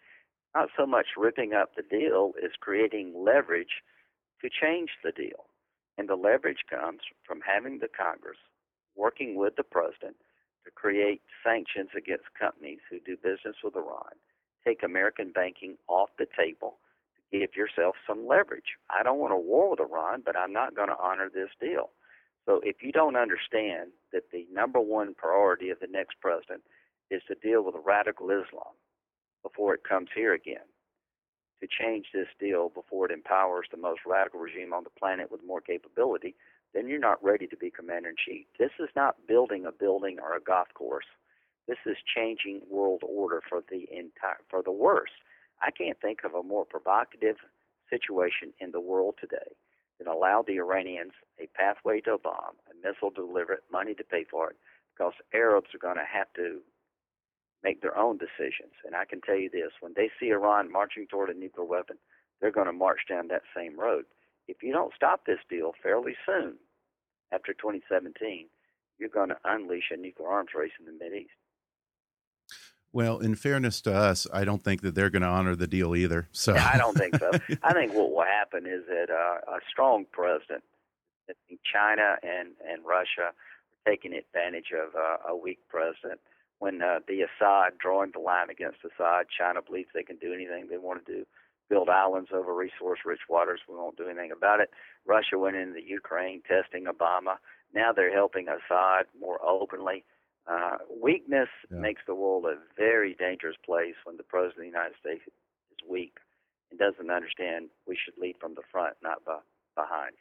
Not 0.55 0.69
so 0.77 0.85
much 0.85 1.17
ripping 1.17 1.53
up 1.53 1.75
the 1.75 1.83
deal 1.83 2.33
as 2.43 2.51
creating 2.59 3.13
leverage 3.17 3.81
to 4.41 4.49
change 4.49 4.89
the 5.03 5.11
deal. 5.11 5.45
And 5.97 6.09
the 6.09 6.15
leverage 6.15 6.65
comes 6.69 7.01
from 7.25 7.41
having 7.45 7.79
the 7.79 7.87
Congress 7.89 8.37
working 8.95 9.35
with 9.35 9.55
the 9.55 9.63
president 9.63 10.15
to 10.65 10.71
create 10.71 11.21
sanctions 11.43 11.89
against 11.97 12.25
companies 12.39 12.79
who 12.89 12.99
do 12.99 13.15
business 13.17 13.55
with 13.63 13.75
Iran, 13.75 14.17
take 14.65 14.83
American 14.83 15.31
banking 15.31 15.77
off 15.87 16.09
the 16.17 16.27
table, 16.37 16.77
give 17.31 17.55
yourself 17.55 17.95
some 18.07 18.27
leverage. 18.27 18.77
I 18.89 19.03
don't 19.03 19.19
want 19.19 19.33
a 19.33 19.37
war 19.37 19.71
with 19.71 19.79
Iran, 19.79 20.21
but 20.25 20.37
I'm 20.37 20.53
not 20.53 20.75
going 20.75 20.89
to 20.89 20.99
honor 21.01 21.29
this 21.33 21.49
deal. 21.59 21.91
So 22.45 22.59
if 22.63 22.77
you 22.81 22.91
don't 22.91 23.15
understand 23.15 23.91
that 24.11 24.31
the 24.31 24.45
number 24.51 24.79
one 24.79 25.13
priority 25.13 25.69
of 25.69 25.79
the 25.79 25.87
next 25.87 26.19
president 26.21 26.63
is 27.09 27.21
to 27.27 27.35
deal 27.35 27.63
with 27.63 27.75
radical 27.85 28.29
Islam 28.31 28.73
before 29.43 29.73
it 29.73 29.83
comes 29.87 30.09
here 30.13 30.33
again, 30.33 30.65
to 31.61 31.67
change 31.67 32.07
this 32.13 32.27
deal 32.39 32.69
before 32.69 33.05
it 33.05 33.11
empowers 33.11 33.67
the 33.69 33.77
most 33.77 34.01
radical 34.05 34.39
regime 34.39 34.73
on 34.73 34.83
the 34.83 34.99
planet 34.99 35.31
with 35.31 35.45
more 35.45 35.61
capability, 35.61 36.35
then 36.73 36.87
you're 36.87 36.99
not 36.99 37.23
ready 37.23 37.47
to 37.47 37.57
be 37.57 37.69
commander 37.69 38.09
in 38.09 38.15
chief. 38.17 38.45
This 38.57 38.71
is 38.79 38.89
not 38.95 39.27
building 39.27 39.65
a 39.65 39.71
building 39.71 40.17
or 40.21 40.35
a 40.35 40.41
golf 40.41 40.67
course. 40.73 41.05
This 41.67 41.77
is 41.85 41.97
changing 42.15 42.61
world 42.69 43.03
order 43.03 43.41
for 43.47 43.61
the 43.69 43.87
entire 43.91 44.41
for 44.49 44.63
the 44.63 44.71
worse. 44.71 45.11
I 45.61 45.71
can't 45.71 45.99
think 46.01 46.19
of 46.23 46.33
a 46.33 46.43
more 46.43 46.65
provocative 46.65 47.37
situation 47.89 48.53
in 48.59 48.71
the 48.71 48.81
world 48.81 49.15
today 49.19 49.55
than 49.99 50.07
allow 50.07 50.43
the 50.45 50.57
Iranians 50.57 51.13
a 51.39 51.47
pathway 51.55 52.01
to 52.01 52.13
a 52.13 52.17
bomb, 52.17 52.57
a 52.69 52.87
missile 52.87 53.11
to 53.11 53.27
deliver 53.27 53.53
it, 53.53 53.63
money 53.71 53.93
to 53.93 54.03
pay 54.03 54.25
for 54.29 54.49
it, 54.49 54.55
because 54.95 55.13
Arabs 55.33 55.69
are 55.75 55.79
going 55.79 55.97
to 55.97 56.09
have 56.11 56.27
to 56.35 56.61
make 57.63 57.81
their 57.81 57.97
own 57.97 58.17
decisions. 58.17 58.73
And 58.85 58.95
I 58.95 59.05
can 59.05 59.21
tell 59.21 59.37
you 59.37 59.49
this 59.49 59.71
when 59.79 59.93
they 59.95 60.09
see 60.19 60.29
Iran 60.29 60.71
marching 60.71 61.05
toward 61.07 61.29
a 61.29 61.37
nuclear 61.37 61.65
weapon, 61.65 61.97
they're 62.39 62.51
going 62.51 62.67
to 62.67 62.73
march 62.73 63.01
down 63.07 63.27
that 63.27 63.43
same 63.55 63.79
road. 63.79 64.05
If 64.47 64.63
you 64.63 64.73
don't 64.73 64.93
stop 64.95 65.25
this 65.25 65.39
deal 65.49 65.73
fairly 65.83 66.15
soon, 66.25 66.55
after 67.31 67.53
2017, 67.53 68.47
you're 68.97 69.09
going 69.09 69.29
to 69.29 69.37
unleash 69.45 69.91
a 69.91 69.97
nuclear 69.97 70.29
arms 70.29 70.49
race 70.55 70.71
in 70.79 70.85
the 70.85 70.91
Mideast. 70.91 71.37
Well, 72.93 73.19
in 73.19 73.35
fairness 73.35 73.79
to 73.81 73.93
us, 73.93 74.27
I 74.33 74.43
don't 74.43 74.63
think 74.63 74.81
that 74.81 74.95
they're 74.95 75.09
going 75.09 75.21
to 75.21 75.27
honor 75.27 75.55
the 75.55 75.67
deal 75.67 75.95
either. 75.95 76.27
So 76.31 76.53
yeah, 76.53 76.69
I 76.73 76.77
don't 76.77 76.97
think 76.97 77.15
so. 77.17 77.31
I 77.63 77.73
think 77.73 77.93
what 77.93 78.11
will 78.11 78.23
happen 78.23 78.65
is 78.65 78.83
that 78.87 79.09
uh, 79.09 79.55
a 79.55 79.59
strong 79.69 80.05
president, 80.11 80.63
China 81.63 82.17
and 82.21 82.49
and 82.67 82.83
Russia, 82.85 83.31
are 83.31 83.91
taking 83.91 84.13
advantage 84.13 84.73
of 84.75 84.93
uh, 84.95 85.31
a 85.31 85.35
weak 85.35 85.59
president. 85.69 86.19
When 86.59 86.81
uh, 86.81 86.99
the 87.07 87.21
Assad 87.21 87.77
drawing 87.79 88.11
the 88.13 88.19
line 88.19 88.49
against 88.51 88.79
Assad, 88.83 89.25
China 89.35 89.61
believes 89.65 89.89
they 89.93 90.03
can 90.03 90.17
do 90.17 90.33
anything 90.33 90.67
they 90.69 90.77
want 90.77 91.03
to 91.05 91.11
do. 91.11 91.25
Build 91.69 91.89
islands 91.89 92.29
over 92.33 92.53
resource-rich 92.53 93.21
waters. 93.29 93.61
We 93.67 93.75
won't 93.75 93.97
do 93.97 94.05
anything 94.05 94.31
about 94.31 94.59
it. 94.59 94.69
Russia 95.07 95.39
went 95.39 95.55
into 95.55 95.81
Ukraine 95.81 96.43
testing 96.45 96.85
Obama. 96.85 97.37
Now 97.73 97.93
they're 97.93 98.13
helping 98.13 98.47
Assad 98.47 99.05
more 99.19 99.39
openly. 99.43 100.03
Uh, 100.51 100.77
weakness 101.01 101.47
yeah. 101.71 101.77
makes 101.77 102.01
the 102.05 102.15
world 102.15 102.45
a 102.45 102.55
very 102.77 103.15
dangerous 103.15 103.55
place 103.65 103.95
when 104.03 104.17
the 104.17 104.23
president 104.23 104.57
of 104.57 104.61
the 104.63 104.77
United 104.77 104.95
States 104.99 105.21
is 105.25 105.89
weak 105.89 106.17
and 106.69 106.79
doesn't 106.79 107.09
understand 107.09 107.69
we 107.87 107.97
should 108.03 108.17
lead 108.21 108.35
from 108.39 108.53
the 108.55 108.61
front, 108.69 108.95
not 109.01 109.19
behind. 109.75 110.15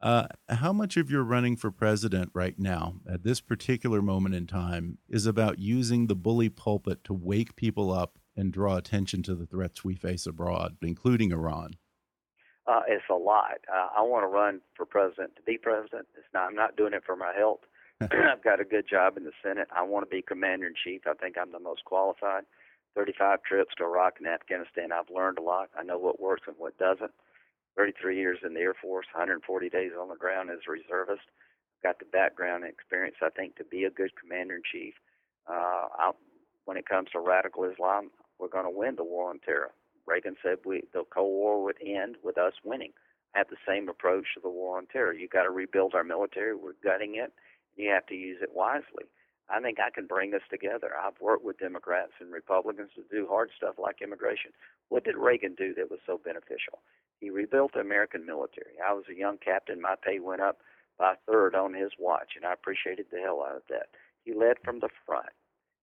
Uh, 0.00 0.26
how 0.48 0.72
much 0.72 0.96
of 0.96 1.10
your 1.10 1.24
running 1.24 1.56
for 1.56 1.70
president 1.70 2.30
right 2.34 2.58
now, 2.58 2.96
at 3.10 3.24
this 3.24 3.40
particular 3.40 4.00
moment 4.00 4.34
in 4.34 4.46
time, 4.46 4.98
is 5.08 5.26
about 5.26 5.58
using 5.58 6.06
the 6.06 6.14
bully 6.14 6.48
pulpit 6.48 7.02
to 7.02 7.14
wake 7.14 7.56
people 7.56 7.92
up 7.92 8.18
and 8.36 8.52
draw 8.52 8.76
attention 8.76 9.22
to 9.22 9.34
the 9.34 9.46
threats 9.46 9.82
we 9.82 9.94
face 9.94 10.26
abroad, 10.26 10.76
including 10.82 11.32
Iran? 11.32 11.74
Uh, 12.66 12.82
it's 12.86 13.04
a 13.10 13.14
lot. 13.14 13.58
Uh, 13.72 13.88
I 13.96 14.02
want 14.02 14.22
to 14.22 14.28
run 14.28 14.60
for 14.76 14.86
president 14.86 15.34
to 15.36 15.42
be 15.42 15.58
president. 15.58 16.06
It's 16.16 16.26
not, 16.32 16.48
I'm 16.48 16.54
not 16.54 16.76
doing 16.76 16.92
it 16.92 17.02
for 17.04 17.16
my 17.16 17.32
health. 17.36 17.60
I've 18.00 18.42
got 18.42 18.60
a 18.60 18.64
good 18.64 18.86
job 18.88 19.16
in 19.16 19.24
the 19.24 19.32
Senate. 19.42 19.68
I 19.74 19.82
want 19.82 20.08
to 20.08 20.14
be 20.14 20.22
commander 20.22 20.66
in 20.66 20.74
chief. 20.82 21.02
I 21.06 21.14
think 21.14 21.36
I'm 21.38 21.52
the 21.52 21.60
most 21.60 21.84
qualified. 21.84 22.44
35 22.94 23.42
trips 23.42 23.74
to 23.78 23.84
Iraq 23.84 24.14
and 24.18 24.28
Afghanistan. 24.28 24.92
I've 24.92 25.14
learned 25.14 25.38
a 25.38 25.42
lot. 25.42 25.70
I 25.78 25.82
know 25.82 25.98
what 25.98 26.20
works 26.20 26.44
and 26.46 26.56
what 26.58 26.78
doesn't. 26.78 27.12
33 27.76 28.16
years 28.16 28.38
in 28.44 28.54
the 28.54 28.60
Air 28.60 28.74
Force, 28.74 29.06
140 29.12 29.68
days 29.68 29.92
on 30.00 30.08
the 30.08 30.16
ground 30.16 30.50
as 30.50 30.60
a 30.68 30.70
reservist. 30.70 31.26
Got 31.82 31.98
the 31.98 32.04
background 32.04 32.64
and 32.64 32.72
experience, 32.72 33.16
I 33.20 33.30
think, 33.30 33.56
to 33.56 33.64
be 33.64 33.84
a 33.84 33.90
good 33.90 34.12
commander 34.20 34.54
in 34.54 34.62
chief. 34.70 34.94
Uh, 35.46 36.12
when 36.64 36.76
it 36.76 36.88
comes 36.88 37.08
to 37.12 37.20
radical 37.20 37.64
Islam, 37.64 38.10
we're 38.38 38.48
going 38.48 38.64
to 38.64 38.70
win 38.70 38.96
the 38.96 39.04
war 39.04 39.30
on 39.30 39.40
terror. 39.40 39.72
Reagan 40.06 40.36
said 40.42 40.58
we, 40.64 40.82
the 40.92 41.04
Cold 41.12 41.32
War 41.32 41.62
would 41.64 41.76
end 41.84 42.16
with 42.22 42.38
us 42.38 42.54
winning. 42.64 42.92
I 43.34 43.38
have 43.38 43.48
the 43.48 43.56
same 43.66 43.88
approach 43.88 44.26
to 44.34 44.40
the 44.40 44.50
war 44.50 44.78
on 44.78 44.86
terror. 44.86 45.12
You've 45.12 45.30
got 45.30 45.42
to 45.42 45.50
rebuild 45.50 45.94
our 45.94 46.04
military. 46.04 46.54
We're 46.54 46.78
gutting 46.82 47.16
it. 47.16 47.32
You 47.76 47.90
have 47.90 48.06
to 48.06 48.14
use 48.14 48.38
it 48.40 48.54
wisely. 48.54 49.04
I 49.48 49.60
think 49.60 49.78
I 49.78 49.90
can 49.90 50.06
bring 50.06 50.32
us 50.34 50.42
together. 50.48 50.92
I've 50.96 51.20
worked 51.20 51.44
with 51.44 51.58
Democrats 51.58 52.12
and 52.20 52.32
Republicans 52.32 52.90
to 52.94 53.02
do 53.10 53.26
hard 53.28 53.50
stuff 53.56 53.74
like 53.78 54.00
immigration. 54.00 54.52
What 54.88 55.04
did 55.04 55.16
Reagan 55.16 55.54
do 55.54 55.74
that 55.74 55.90
was 55.90 56.00
so 56.06 56.18
beneficial? 56.22 56.80
He 57.20 57.30
rebuilt 57.30 57.72
the 57.74 57.80
American 57.80 58.24
military. 58.24 58.76
I 58.86 58.92
was 58.94 59.04
a 59.10 59.18
young 59.18 59.38
captain. 59.38 59.80
My 59.80 59.96
pay 60.02 60.18
went 60.18 60.40
up 60.40 60.58
by 60.98 61.12
a 61.12 61.16
third 61.30 61.54
on 61.54 61.74
his 61.74 61.90
watch, 61.98 62.32
and 62.36 62.44
I 62.44 62.52
appreciated 62.52 63.06
the 63.10 63.20
hell 63.20 63.44
out 63.46 63.56
of 63.56 63.62
that. 63.68 63.88
He 64.24 64.32
led 64.32 64.56
from 64.64 64.80
the 64.80 64.88
front. 65.04 65.32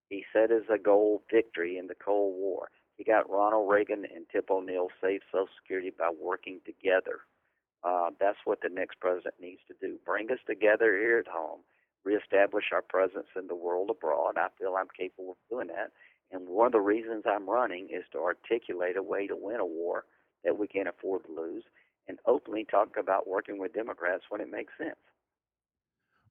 He 0.09 0.25
set 0.33 0.51
as 0.51 0.63
a 0.69 0.77
goal 0.77 1.23
victory 1.31 1.77
in 1.77 1.87
the 1.87 1.95
Cold 1.95 2.35
War. 2.37 2.69
He 2.97 3.03
got 3.03 3.29
Ronald 3.29 3.69
Reagan 3.69 4.05
and 4.05 4.25
Tip 4.31 4.49
O'Neill 4.49 4.89
saved 5.01 5.23
Social 5.31 5.47
Security 5.61 5.91
by 5.97 6.09
working 6.09 6.61
together. 6.65 7.21
Uh, 7.83 8.09
that's 8.19 8.37
what 8.45 8.59
the 8.61 8.69
next 8.69 8.99
president 8.99 9.35
needs 9.39 9.61
to 9.67 9.75
do. 9.79 9.97
Bring 10.05 10.31
us 10.31 10.39
together 10.45 10.97
here 10.97 11.19
at 11.19 11.31
home 11.31 11.61
reestablish 12.03 12.65
our 12.73 12.81
presence 12.81 13.27
in 13.35 13.47
the 13.47 13.55
world 13.55 13.89
abroad. 13.89 14.37
I 14.37 14.47
feel 14.59 14.75
I'm 14.77 14.87
capable 14.97 15.31
of 15.31 15.37
doing 15.49 15.67
that. 15.67 15.91
And 16.31 16.47
one 16.47 16.67
of 16.67 16.71
the 16.71 16.79
reasons 16.79 17.23
I'm 17.25 17.49
running 17.49 17.89
is 17.91 18.03
to 18.13 18.19
articulate 18.19 18.97
a 18.97 19.03
way 19.03 19.27
to 19.27 19.35
win 19.35 19.59
a 19.59 19.65
war 19.65 20.05
that 20.43 20.57
we 20.57 20.67
can't 20.67 20.87
afford 20.87 21.25
to 21.25 21.31
lose 21.31 21.63
and 22.07 22.17
openly 22.25 22.65
talk 22.65 22.95
about 22.97 23.27
working 23.27 23.59
with 23.59 23.73
Democrats 23.73 24.23
when 24.29 24.41
it 24.41 24.49
makes 24.49 24.73
sense. 24.77 24.95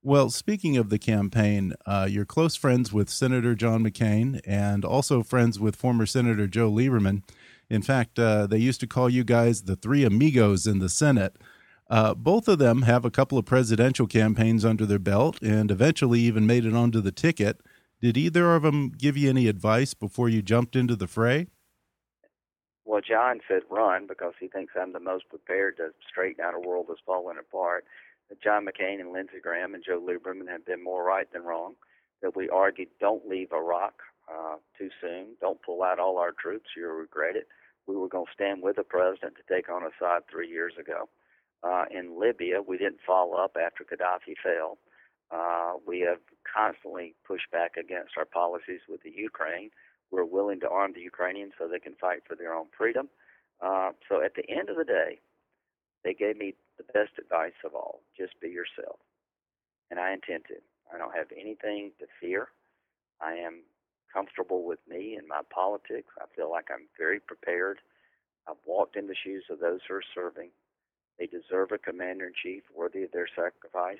Well, 0.02 0.30
speaking 0.30 0.78
of 0.78 0.88
the 0.88 0.98
campaign, 0.98 1.74
uh, 1.84 2.08
you're 2.10 2.24
close 2.24 2.56
friends 2.56 2.90
with 2.90 3.10
Senator 3.10 3.54
John 3.54 3.84
McCain 3.84 4.40
and 4.46 4.82
also 4.82 5.22
friends 5.22 5.60
with 5.60 5.76
former 5.76 6.06
Senator 6.06 6.46
Joe 6.46 6.70
Lieberman. 6.70 7.22
In 7.68 7.82
fact, 7.82 8.18
uh, 8.18 8.46
they 8.46 8.56
used 8.56 8.80
to 8.80 8.86
call 8.86 9.10
you 9.10 9.24
guys 9.24 9.64
the 9.64 9.76
three 9.76 10.04
amigos 10.04 10.66
in 10.66 10.78
the 10.78 10.88
Senate. 10.88 11.36
Uh, 11.90 12.14
both 12.14 12.46
of 12.46 12.60
them 12.60 12.82
have 12.82 13.04
a 13.04 13.10
couple 13.10 13.36
of 13.36 13.44
presidential 13.44 14.06
campaigns 14.06 14.64
under 14.64 14.86
their 14.86 15.00
belt 15.00 15.42
and 15.42 15.72
eventually 15.72 16.20
even 16.20 16.46
made 16.46 16.64
it 16.64 16.72
onto 16.72 17.00
the 17.00 17.10
ticket. 17.10 17.60
Did 18.00 18.16
either 18.16 18.54
of 18.54 18.62
them 18.62 18.90
give 18.90 19.16
you 19.16 19.28
any 19.28 19.48
advice 19.48 19.92
before 19.92 20.28
you 20.28 20.40
jumped 20.40 20.76
into 20.76 20.94
the 20.94 21.08
fray? 21.08 21.48
Well, 22.84 23.00
John 23.00 23.40
said 23.48 23.62
run 23.68 24.06
because 24.06 24.34
he 24.38 24.46
thinks 24.46 24.74
I'm 24.80 24.92
the 24.92 25.00
most 25.00 25.28
prepared 25.28 25.78
to 25.78 25.90
straighten 26.08 26.44
out 26.44 26.54
a 26.54 26.60
world 26.60 26.86
that's 26.88 27.00
falling 27.04 27.38
apart. 27.38 27.84
That 28.28 28.40
John 28.40 28.64
McCain 28.64 29.00
and 29.00 29.12
Lindsey 29.12 29.40
Graham 29.42 29.74
and 29.74 29.84
Joe 29.84 30.00
Lieberman 30.00 30.48
have 30.48 30.64
been 30.64 30.82
more 30.82 31.04
right 31.04 31.30
than 31.32 31.42
wrong. 31.42 31.74
That 32.22 32.36
we 32.36 32.48
argued 32.48 32.88
don't 33.00 33.28
leave 33.28 33.52
Iraq 33.52 33.94
uh, 34.32 34.56
too 34.78 34.90
soon, 35.00 35.34
don't 35.40 35.60
pull 35.62 35.82
out 35.82 35.98
all 35.98 36.18
our 36.18 36.32
troops, 36.32 36.70
you'll 36.76 36.90
regret 36.90 37.34
it. 37.34 37.48
We 37.88 37.96
were 37.96 38.08
going 38.08 38.26
to 38.26 38.32
stand 38.32 38.62
with 38.62 38.76
the 38.76 38.84
president 38.84 39.34
to 39.36 39.52
take 39.52 39.68
on 39.68 39.82
Assad 39.82 40.22
three 40.30 40.48
years 40.48 40.74
ago 40.78 41.08
uh, 41.62 41.84
in 41.90 42.18
Libya. 42.18 42.62
We 42.62 42.78
didn't 42.78 43.00
follow 43.06 43.36
up 43.36 43.56
after 43.60 43.84
Gaddafi 43.84 44.34
fell. 44.42 44.78
Uh, 45.30 45.74
we 45.86 46.00
have 46.00 46.18
constantly 46.42 47.14
pushed 47.26 47.50
back 47.52 47.76
against 47.76 48.12
our 48.16 48.24
policies 48.24 48.80
with 48.88 49.02
the 49.02 49.12
Ukraine. 49.14 49.70
We're 50.10 50.24
willing 50.24 50.60
to 50.60 50.68
arm 50.68 50.92
the 50.94 51.00
Ukrainians 51.02 51.52
so 51.58 51.68
they 51.68 51.78
can 51.78 51.94
fight 51.94 52.22
for 52.26 52.34
their 52.34 52.54
own 52.54 52.66
freedom. 52.76 53.08
Uh, 53.60 53.90
so 54.08 54.22
at 54.22 54.34
the 54.34 54.48
end 54.50 54.68
of 54.68 54.76
the 54.76 54.84
day, 54.84 55.20
they 56.02 56.14
gave 56.14 56.36
me 56.36 56.54
the 56.78 56.84
best 56.92 57.12
advice 57.18 57.58
of 57.64 57.74
all 57.74 58.00
just 58.16 58.40
be 58.40 58.48
yourself. 58.48 58.98
And 59.90 60.00
I 60.00 60.12
intend 60.12 60.44
to. 60.48 60.54
I 60.92 60.98
don't 60.98 61.14
have 61.14 61.28
anything 61.38 61.92
to 62.00 62.06
fear. 62.20 62.48
I 63.20 63.34
am 63.34 63.62
comfortable 64.12 64.64
with 64.64 64.80
me 64.88 65.14
and 65.14 65.28
my 65.28 65.42
politics. 65.54 66.10
I 66.18 66.24
feel 66.34 66.50
like 66.50 66.66
I'm 66.72 66.86
very 66.98 67.20
prepared. 67.20 67.78
I've 68.48 68.56
walked 68.66 68.96
in 68.96 69.06
the 69.06 69.14
shoes 69.14 69.44
of 69.50 69.60
those 69.60 69.80
who 69.86 69.94
are 69.94 70.02
serving. 70.14 70.50
They 71.20 71.26
deserve 71.26 71.70
a 71.70 71.78
commander 71.78 72.26
in 72.26 72.32
chief 72.42 72.62
worthy 72.74 73.02
of 73.02 73.12
their 73.12 73.28
sacrifice. 73.36 73.98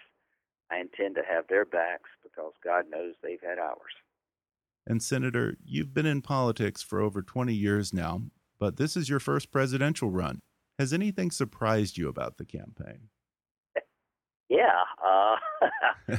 I 0.70 0.78
intend 0.80 1.16
to 1.16 1.22
have 1.28 1.44
their 1.48 1.66
backs 1.66 2.08
because 2.22 2.54
God 2.64 2.86
knows 2.90 3.14
they've 3.22 3.42
had 3.46 3.58
ours. 3.58 3.92
And, 4.86 5.02
Senator, 5.02 5.58
you've 5.62 5.92
been 5.92 6.06
in 6.06 6.22
politics 6.22 6.82
for 6.82 6.98
over 6.98 7.20
20 7.20 7.52
years 7.52 7.92
now, 7.92 8.22
but 8.58 8.78
this 8.78 8.96
is 8.96 9.10
your 9.10 9.20
first 9.20 9.52
presidential 9.52 10.10
run. 10.10 10.40
Has 10.78 10.94
anything 10.94 11.30
surprised 11.30 11.98
you 11.98 12.08
about 12.08 12.38
the 12.38 12.46
campaign? 12.46 13.08
Yeah. 14.48 14.82
Uh, 15.00 15.36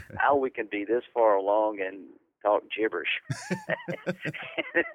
how 0.17 0.37
we 0.37 0.49
can 0.49 0.69
be 0.71 0.85
this 0.85 1.03
far 1.13 1.35
along 1.35 1.81
and 1.81 2.05
talk 2.41 2.63
gibberish. 2.73 3.09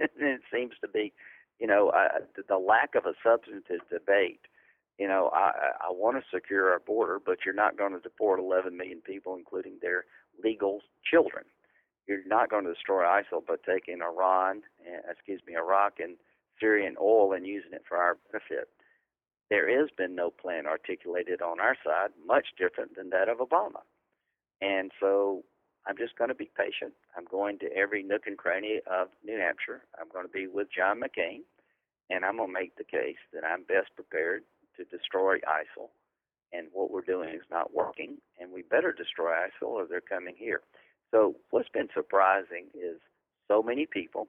it 0.08 0.40
seems 0.50 0.72
to 0.80 0.88
be, 0.88 1.12
you 1.58 1.66
know, 1.66 1.90
uh, 1.90 2.20
the 2.48 2.56
lack 2.56 2.94
of 2.94 3.04
a 3.04 3.12
substantive 3.22 3.86
debate 3.90 4.40
you 4.98 5.06
know, 5.06 5.30
I, 5.32 5.50
I 5.88 5.90
want 5.90 6.16
to 6.16 6.36
secure 6.36 6.70
our 6.72 6.78
border, 6.78 7.20
but 7.24 7.38
you're 7.44 7.54
not 7.54 7.76
going 7.76 7.92
to 7.92 8.00
deport 8.00 8.40
11 8.40 8.76
million 8.76 9.00
people, 9.00 9.34
including 9.36 9.74
their 9.80 10.04
legal 10.42 10.80
children. 11.04 11.44
You're 12.06 12.26
not 12.26 12.50
going 12.50 12.64
to 12.64 12.72
destroy 12.72 13.04
ISIL 13.04 13.44
by 13.46 13.56
taking 13.66 14.00
Iran, 14.00 14.62
uh, 14.80 15.10
excuse 15.10 15.40
me, 15.46 15.54
Iraq 15.54 15.94
and 15.98 16.16
Syrian 16.60 16.96
oil 17.00 17.32
and 17.32 17.46
using 17.46 17.72
it 17.72 17.84
for 17.86 17.98
our 17.98 18.16
benefit. 18.32 18.68
There 19.50 19.68
has 19.78 19.90
been 19.96 20.14
no 20.14 20.30
plan 20.30 20.66
articulated 20.66 21.42
on 21.42 21.60
our 21.60 21.76
side, 21.84 22.10
much 22.26 22.46
different 22.58 22.96
than 22.96 23.10
that 23.10 23.28
of 23.28 23.38
Obama. 23.38 23.82
And 24.60 24.90
so 24.98 25.44
I'm 25.86 25.96
just 25.96 26.16
going 26.16 26.28
to 26.28 26.34
be 26.34 26.50
patient. 26.56 26.94
I'm 27.16 27.26
going 27.30 27.58
to 27.60 27.72
every 27.76 28.02
nook 28.02 28.22
and 28.26 28.38
cranny 28.38 28.80
of 28.90 29.08
New 29.24 29.38
Hampshire. 29.38 29.82
I'm 30.00 30.08
going 30.12 30.26
to 30.26 30.32
be 30.32 30.46
with 30.46 30.68
John 30.74 31.00
McCain, 31.00 31.42
and 32.10 32.24
I'm 32.24 32.38
going 32.38 32.48
to 32.48 32.52
make 32.52 32.76
the 32.76 32.84
case 32.84 33.20
that 33.32 33.44
I'm 33.44 33.62
best 33.62 33.94
prepared 33.94 34.42
to 34.76 34.84
destroy 34.84 35.36
ISIL, 35.38 35.90
and 36.52 36.68
what 36.72 36.90
we're 36.90 37.02
doing 37.02 37.30
is 37.30 37.46
not 37.50 37.74
working, 37.74 38.18
and 38.38 38.52
we 38.52 38.62
better 38.62 38.92
destroy 38.92 39.32
ISIL 39.32 39.68
or 39.68 39.86
they're 39.86 40.00
coming 40.00 40.34
here. 40.36 40.62
So 41.10 41.36
what's 41.50 41.68
been 41.68 41.88
surprising 41.94 42.66
is 42.74 43.00
so 43.48 43.62
many 43.62 43.86
people 43.86 44.28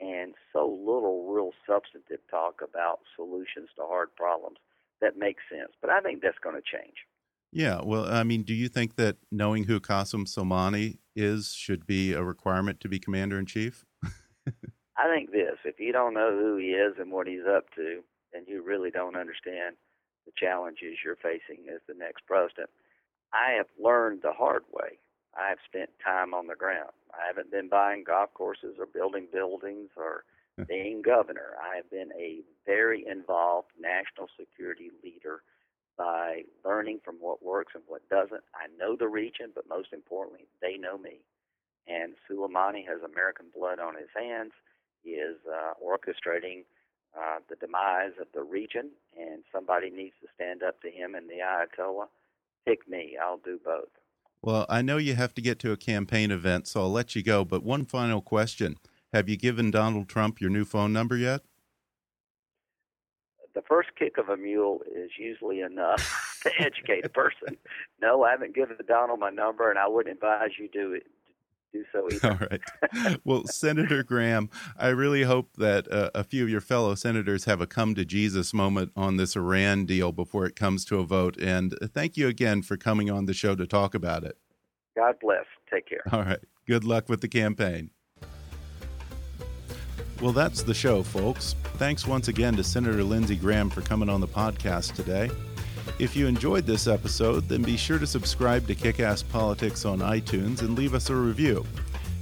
and 0.00 0.34
so 0.52 0.66
little 0.66 1.32
real 1.32 1.50
substantive 1.66 2.20
talk 2.30 2.60
about 2.62 3.00
solutions 3.14 3.68
to 3.76 3.82
hard 3.86 4.14
problems 4.16 4.58
that 5.00 5.16
makes 5.16 5.42
sense. 5.50 5.72
But 5.80 5.90
I 5.90 6.00
think 6.00 6.22
that's 6.22 6.38
going 6.42 6.56
to 6.56 6.62
change. 6.62 6.94
Yeah, 7.52 7.82
well, 7.84 8.06
I 8.06 8.22
mean, 8.22 8.44
do 8.44 8.54
you 8.54 8.68
think 8.68 8.96
that 8.96 9.18
knowing 9.30 9.64
who 9.64 9.78
Qasem 9.78 10.26
Soleimani 10.26 10.98
is 11.14 11.52
should 11.52 11.86
be 11.86 12.14
a 12.14 12.22
requirement 12.22 12.80
to 12.80 12.88
be 12.88 12.98
commander 12.98 13.38
in 13.38 13.44
chief? 13.44 13.84
I 14.96 15.08
think 15.14 15.32
this: 15.32 15.58
if 15.64 15.78
you 15.78 15.92
don't 15.92 16.14
know 16.14 16.30
who 16.30 16.56
he 16.56 16.68
is 16.68 16.94
and 16.98 17.12
what 17.12 17.26
he's 17.26 17.46
up 17.46 17.66
to, 17.74 18.02
then 18.32 18.44
you 18.46 18.62
really 18.62 18.90
don't 18.90 19.16
understand 19.16 19.76
the 20.26 20.32
challenges 20.36 20.98
you're 21.04 21.16
facing 21.16 21.68
as 21.72 21.80
the 21.88 21.94
next 21.94 22.26
president. 22.26 22.70
I 23.32 23.52
have 23.56 23.66
learned 23.82 24.20
the 24.22 24.32
hard 24.32 24.64
way. 24.72 24.98
I 25.34 25.48
have 25.48 25.58
spent 25.66 25.90
time 26.04 26.34
on 26.34 26.46
the 26.46 26.54
ground. 26.54 26.92
I 27.12 27.26
haven't 27.26 27.50
been 27.50 27.68
buying 27.68 28.04
golf 28.04 28.32
courses 28.34 28.76
or 28.78 28.86
building 28.86 29.26
buildings 29.32 29.90
or 29.96 30.24
being 30.68 31.02
governor. 31.02 31.56
I 31.60 31.76
have 31.76 31.90
been 31.90 32.10
a 32.18 32.40
very 32.66 33.06
involved 33.06 33.68
national 33.80 34.28
security 34.38 34.90
leader 35.02 35.42
by 35.96 36.42
learning 36.64 37.00
from 37.04 37.16
what 37.20 37.42
works 37.42 37.72
and 37.74 37.84
what 37.86 38.08
doesn't. 38.08 38.44
I 38.54 38.66
know 38.78 38.96
the 38.96 39.08
region, 39.08 39.50
but 39.54 39.68
most 39.68 39.92
importantly, 39.92 40.46
they 40.60 40.76
know 40.76 40.98
me. 40.98 41.20
And 41.88 42.14
Soleimani 42.30 42.86
has 42.86 43.02
American 43.02 43.46
blood 43.54 43.78
on 43.78 43.96
his 43.96 44.08
hands. 44.16 44.52
He 45.02 45.10
is 45.10 45.36
uh, 45.48 45.72
orchestrating 45.82 46.64
uh, 47.16 47.38
the 47.48 47.56
demise 47.56 48.12
of 48.20 48.26
the 48.34 48.42
region, 48.42 48.90
and 49.18 49.42
somebody 49.52 49.90
needs 49.90 50.14
to 50.22 50.28
stand 50.34 50.62
up 50.62 50.80
to 50.82 50.90
him 50.90 51.14
and 51.14 51.28
the 51.28 51.40
Ayatollah. 51.44 52.06
Pick 52.66 52.88
me. 52.88 53.16
I'll 53.22 53.38
do 53.38 53.58
both. 53.64 53.88
Well, 54.40 54.66
I 54.68 54.82
know 54.82 54.96
you 54.96 55.14
have 55.14 55.34
to 55.34 55.42
get 55.42 55.58
to 55.60 55.72
a 55.72 55.76
campaign 55.76 56.30
event, 56.30 56.66
so 56.66 56.80
I'll 56.82 56.92
let 56.92 57.14
you 57.14 57.22
go. 57.22 57.44
But 57.44 57.62
one 57.62 57.84
final 57.84 58.20
question 58.20 58.76
Have 59.12 59.28
you 59.28 59.36
given 59.36 59.70
Donald 59.70 60.08
Trump 60.08 60.40
your 60.40 60.50
new 60.50 60.64
phone 60.64 60.92
number 60.92 61.16
yet? 61.16 61.42
The 63.54 63.62
first 63.62 63.90
kick 63.98 64.16
of 64.16 64.30
a 64.30 64.36
mule 64.36 64.80
is 64.90 65.10
usually 65.18 65.60
enough 65.60 66.40
to 66.42 66.50
educate 66.58 67.04
a 67.04 67.10
person. 67.10 67.58
No, 68.00 68.24
I 68.24 68.30
haven't 68.30 68.54
given 68.54 68.76
Donald 68.88 69.20
my 69.20 69.30
number, 69.30 69.68
and 69.68 69.78
I 69.78 69.86
wouldn't 69.88 70.16
advise 70.16 70.52
you 70.58 70.68
do 70.68 70.94
it 70.94 71.06
do 71.72 71.84
so 71.92 72.08
either. 72.12 72.30
All 72.30 72.48
right. 72.50 73.20
Well, 73.24 73.46
Senator 73.46 74.02
Graham, 74.02 74.50
I 74.78 74.88
really 74.88 75.22
hope 75.22 75.54
that 75.56 75.90
uh, 75.90 76.10
a 76.14 76.24
few 76.24 76.44
of 76.44 76.50
your 76.50 76.60
fellow 76.60 76.94
senators 76.94 77.44
have 77.44 77.60
a 77.60 77.66
come 77.66 77.94
to 77.94 78.04
Jesus 78.04 78.52
moment 78.52 78.92
on 78.96 79.16
this 79.16 79.36
Iran 79.36 79.86
deal 79.86 80.12
before 80.12 80.46
it 80.46 80.56
comes 80.56 80.84
to 80.86 80.98
a 80.98 81.04
vote. 81.04 81.36
And 81.40 81.74
thank 81.94 82.16
you 82.16 82.28
again 82.28 82.62
for 82.62 82.76
coming 82.76 83.10
on 83.10 83.26
the 83.26 83.34
show 83.34 83.54
to 83.54 83.66
talk 83.66 83.94
about 83.94 84.24
it. 84.24 84.36
God 84.96 85.16
bless. 85.20 85.44
Take 85.72 85.88
care. 85.88 86.02
All 86.12 86.22
right. 86.22 86.40
Good 86.66 86.84
luck 86.84 87.08
with 87.08 87.20
the 87.20 87.28
campaign. 87.28 87.90
Well, 90.20 90.32
that's 90.32 90.62
the 90.62 90.74
show, 90.74 91.02
folks. 91.02 91.56
Thanks 91.78 92.06
once 92.06 92.28
again 92.28 92.54
to 92.56 92.62
Senator 92.62 93.02
Lindsey 93.02 93.34
Graham 93.34 93.68
for 93.68 93.80
coming 93.80 94.08
on 94.08 94.20
the 94.20 94.28
podcast 94.28 94.94
today. 94.94 95.30
If 95.98 96.16
you 96.16 96.26
enjoyed 96.26 96.66
this 96.66 96.86
episode, 96.86 97.48
then 97.48 97.62
be 97.62 97.76
sure 97.76 97.98
to 97.98 98.06
subscribe 98.06 98.66
to 98.66 98.74
Kick 98.74 99.00
Ass 99.00 99.22
Politics 99.22 99.84
on 99.84 99.98
iTunes 100.00 100.60
and 100.60 100.76
leave 100.76 100.94
us 100.94 101.10
a 101.10 101.14
review. 101.14 101.64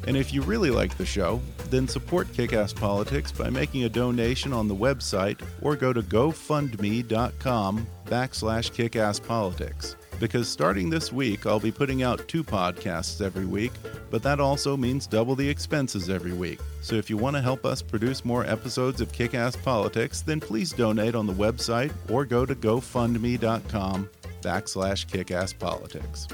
And 0.07 0.17
if 0.17 0.33
you 0.33 0.43
really 0.43 0.71
like 0.71 0.97
the 0.97 1.07
show, 1.07 1.41
then 1.69 1.87
support 1.87 2.27
Kickass 2.33 2.75
Politics 2.75 3.31
by 3.31 3.51
making 3.51 3.85
a 3.85 3.89
donation 3.89 4.53
on 4.53 4.67
the 4.67 4.75
website 4.75 5.41
or 5.63 5.77
go 5.77 5.93
to 5.93 6.03
gofundme.com 6.03 7.87
backslash 8.07 8.91
kickasspolitics. 8.91 9.97
Because 10.21 10.51
starting 10.51 10.91
this 10.91 11.11
week, 11.11 11.47
I'll 11.47 11.59
be 11.59 11.73
putting 11.73 12.03
out 12.03 12.29
two 12.29 12.45
podcasts 12.45 13.25
every 13.25 13.47
week, 13.47 13.73
but 14.11 14.23
that 14.23 14.39
also 14.39 14.77
means 14.77 15.07
double 15.07 15.35
the 15.35 15.49
expenses 15.49 16.11
every 16.11 16.35
week. 16.35 16.61
So 16.83 16.95
if 16.95 17.09
you 17.09 17.17
want 17.17 17.37
to 17.37 17.43
help 17.43 17.65
us 17.65 17.81
produce 17.81 18.23
more 18.23 18.45
episodes 18.45 19.01
of 19.01 19.11
Kick 19.13 19.35
Ass 19.35 19.57
Politics, 19.57 20.21
then 20.21 20.39
please 20.39 20.73
donate 20.73 21.15
on 21.15 21.27
the 21.27 21.33
website 21.33 21.91
or 22.11 22.27
go 22.27 22.45
to 22.45 22.55
gofundme.com 22.55 24.11
backslash 24.43 25.07
kickasspolitics. 25.07 26.31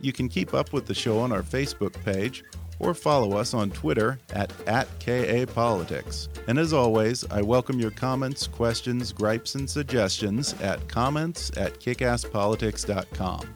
You 0.00 0.14
can 0.14 0.30
keep 0.30 0.54
up 0.54 0.72
with 0.72 0.86
the 0.86 0.94
show 0.94 1.18
on 1.18 1.30
our 1.30 1.42
Facebook 1.42 1.92
page 2.02 2.42
or 2.80 2.94
follow 2.94 3.36
us 3.36 3.54
on 3.54 3.70
Twitter 3.70 4.18
at, 4.32 4.52
at 4.66 4.88
KAPolitics. 4.98 6.28
And 6.48 6.58
as 6.58 6.72
always, 6.72 7.24
I 7.30 7.42
welcome 7.42 7.78
your 7.78 7.92
comments, 7.92 8.48
questions, 8.48 9.12
gripes, 9.12 9.54
and 9.54 9.70
suggestions 9.70 10.54
at 10.60 10.88
comments 10.88 11.52
at 11.56 11.78
kickasspolitics.com. 11.78 13.54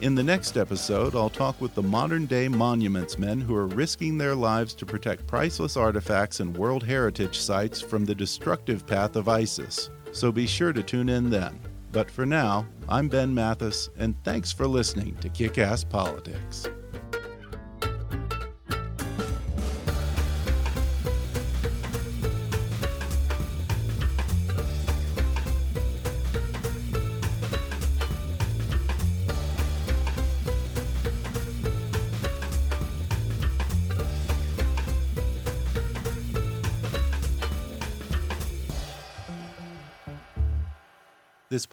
In 0.00 0.14
the 0.14 0.22
next 0.22 0.56
episode, 0.56 1.16
I'll 1.16 1.28
talk 1.28 1.60
with 1.60 1.74
the 1.74 1.82
modern 1.82 2.26
day 2.26 2.46
monuments 2.46 3.18
men 3.18 3.40
who 3.40 3.56
are 3.56 3.66
risking 3.66 4.16
their 4.16 4.36
lives 4.36 4.72
to 4.74 4.86
protect 4.86 5.26
priceless 5.26 5.76
artifacts 5.76 6.38
and 6.38 6.56
World 6.56 6.84
Heritage 6.84 7.36
sites 7.36 7.80
from 7.80 8.04
the 8.04 8.14
destructive 8.14 8.86
path 8.86 9.16
of 9.16 9.28
ISIS. 9.28 9.90
So 10.12 10.30
be 10.30 10.46
sure 10.46 10.72
to 10.72 10.84
tune 10.84 11.08
in 11.08 11.30
then. 11.30 11.58
But 11.90 12.10
for 12.10 12.24
now, 12.24 12.64
I'm 12.88 13.08
Ben 13.08 13.34
Mathis, 13.34 13.90
and 13.98 14.14
thanks 14.22 14.52
for 14.52 14.68
listening 14.68 15.16
to 15.16 15.28
Kick 15.28 15.58
Ass 15.58 15.82
Politics. 15.82 16.68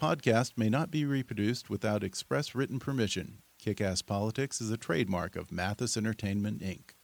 Podcast 0.06 0.52
may 0.56 0.68
not 0.68 0.88
be 0.88 1.04
reproduced 1.04 1.68
without 1.68 2.04
express 2.04 2.54
written 2.54 2.78
permission. 2.78 3.38
Kick 3.58 3.80
Ass 3.80 4.02
Politics 4.02 4.60
is 4.60 4.70
a 4.70 4.76
trademark 4.76 5.34
of 5.34 5.50
Mathis 5.50 5.96
Entertainment, 5.96 6.60
Inc. 6.60 6.95